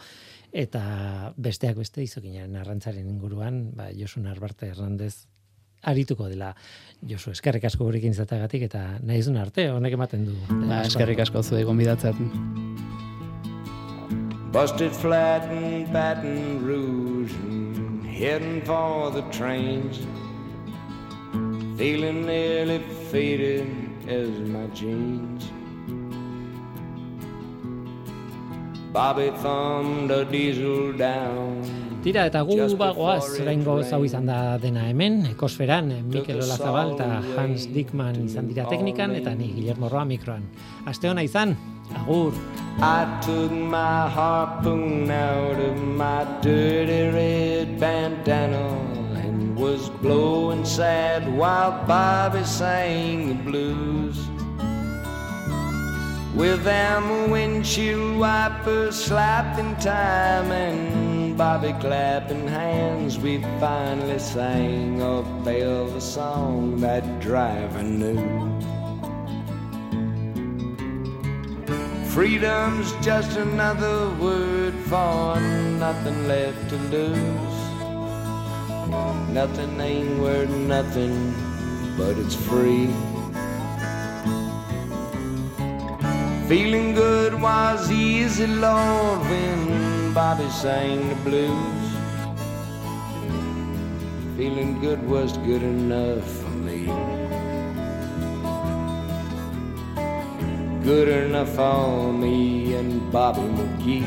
[0.51, 5.27] eta besteak beste izokinaren arrantzaren inguruan, ba Josu Narbarte Hernandez
[5.81, 6.51] arituko dela
[7.07, 10.35] Josu eskerrik asko gurekin izatagatik eta nahi arte honek ematen du.
[10.67, 12.13] Ba, eskerrik asko zuei gonbidatzea.
[14.51, 19.99] Busted flat in Baton Rouge and heading for the trains.
[21.77, 22.79] Feeling nearly
[23.09, 23.69] faded
[24.09, 25.49] as my jeans.
[28.91, 31.90] Bobby thumbed a diesel down.
[32.01, 36.95] Tira, eta gu bagoaz, oraingo hau izan da dena hemen, ekosferan, Mikel Took us Olazabal
[36.95, 40.41] eta Hans Dickman izan dira teknikan, eta ni Guillermo Roa mikroan.
[40.89, 41.53] Aste hona izan,
[41.93, 42.33] agur!
[42.81, 48.65] I took my harpoon out of my dirty red bandana
[49.21, 54.17] and was blowing sad while Bobby sang the blues.
[56.33, 61.10] With them windshield wipers slapping time and
[61.41, 68.21] Bobby clapping hands, we finally sang a Belva song that driver knew.
[72.09, 75.39] Freedom's just another word for
[75.79, 77.57] nothing left to lose.
[79.33, 81.33] Nothing ain't worth nothing,
[81.97, 82.85] but it's free.
[86.47, 91.91] Feeling good was easy, Lord, when Bobby sang the blues.
[94.35, 96.85] Feeling good was good enough for me.
[100.83, 104.03] Good enough for me and Bobby McGee.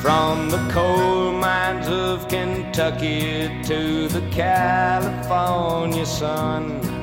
[0.00, 6.93] From the coal mines of Kentucky to the California sun.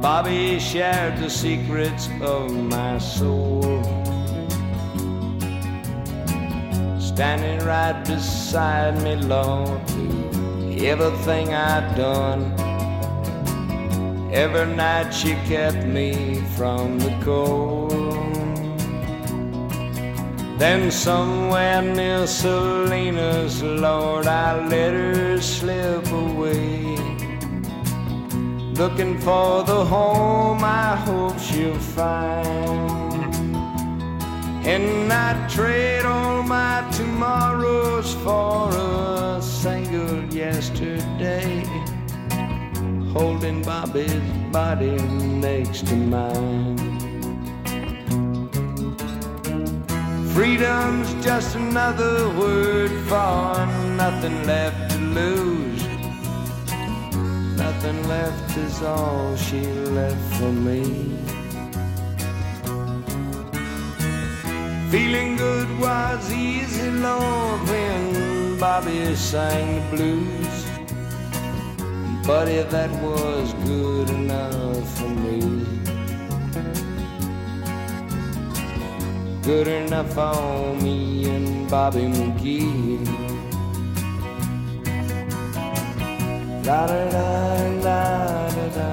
[0.00, 3.82] Bobby shared the secrets of my soul.
[6.98, 9.78] Standing right beside me, Lord,
[10.80, 12.50] everything I'd done.
[14.32, 17.90] Every night she kept me from the cold.
[20.58, 27.09] Then somewhere near Salinas, Lord, I let her slip away.
[28.80, 33.34] Looking for the home I hope she'll find.
[34.64, 41.62] And I trade all my tomorrows for a single yesterday.
[43.12, 44.96] Holding Bobby's body
[45.46, 46.78] next to mine.
[50.32, 53.66] Freedom's just another word for
[54.00, 55.69] nothing left to lose.
[57.82, 60.82] Nothing left is all she left for me.
[64.90, 70.56] Feeling good was easy, Lord, when Bobby sang the blues.
[72.26, 75.40] Buddy, that was good enough for me.
[79.42, 83.19] Good enough for me and Bobby McGee.
[86.62, 87.26] La da da
[87.84, 88.00] da
[88.56, 88.88] da da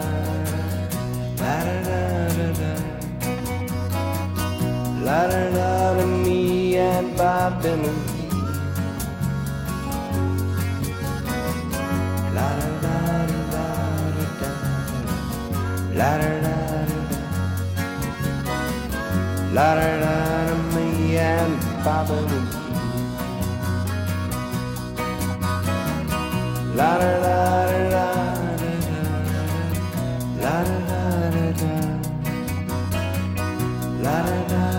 [1.42, 2.00] La da da
[2.38, 2.72] da da
[5.06, 6.40] La da da da me
[6.78, 8.30] and Bobby McGee.
[12.36, 12.96] La da da
[13.32, 13.66] da
[14.16, 14.52] da da
[16.00, 17.20] La da da da da
[19.54, 20.16] La da da
[20.48, 20.88] da me
[21.18, 22.67] and Bobby McGee.
[26.78, 27.18] la da
[34.50, 34.77] da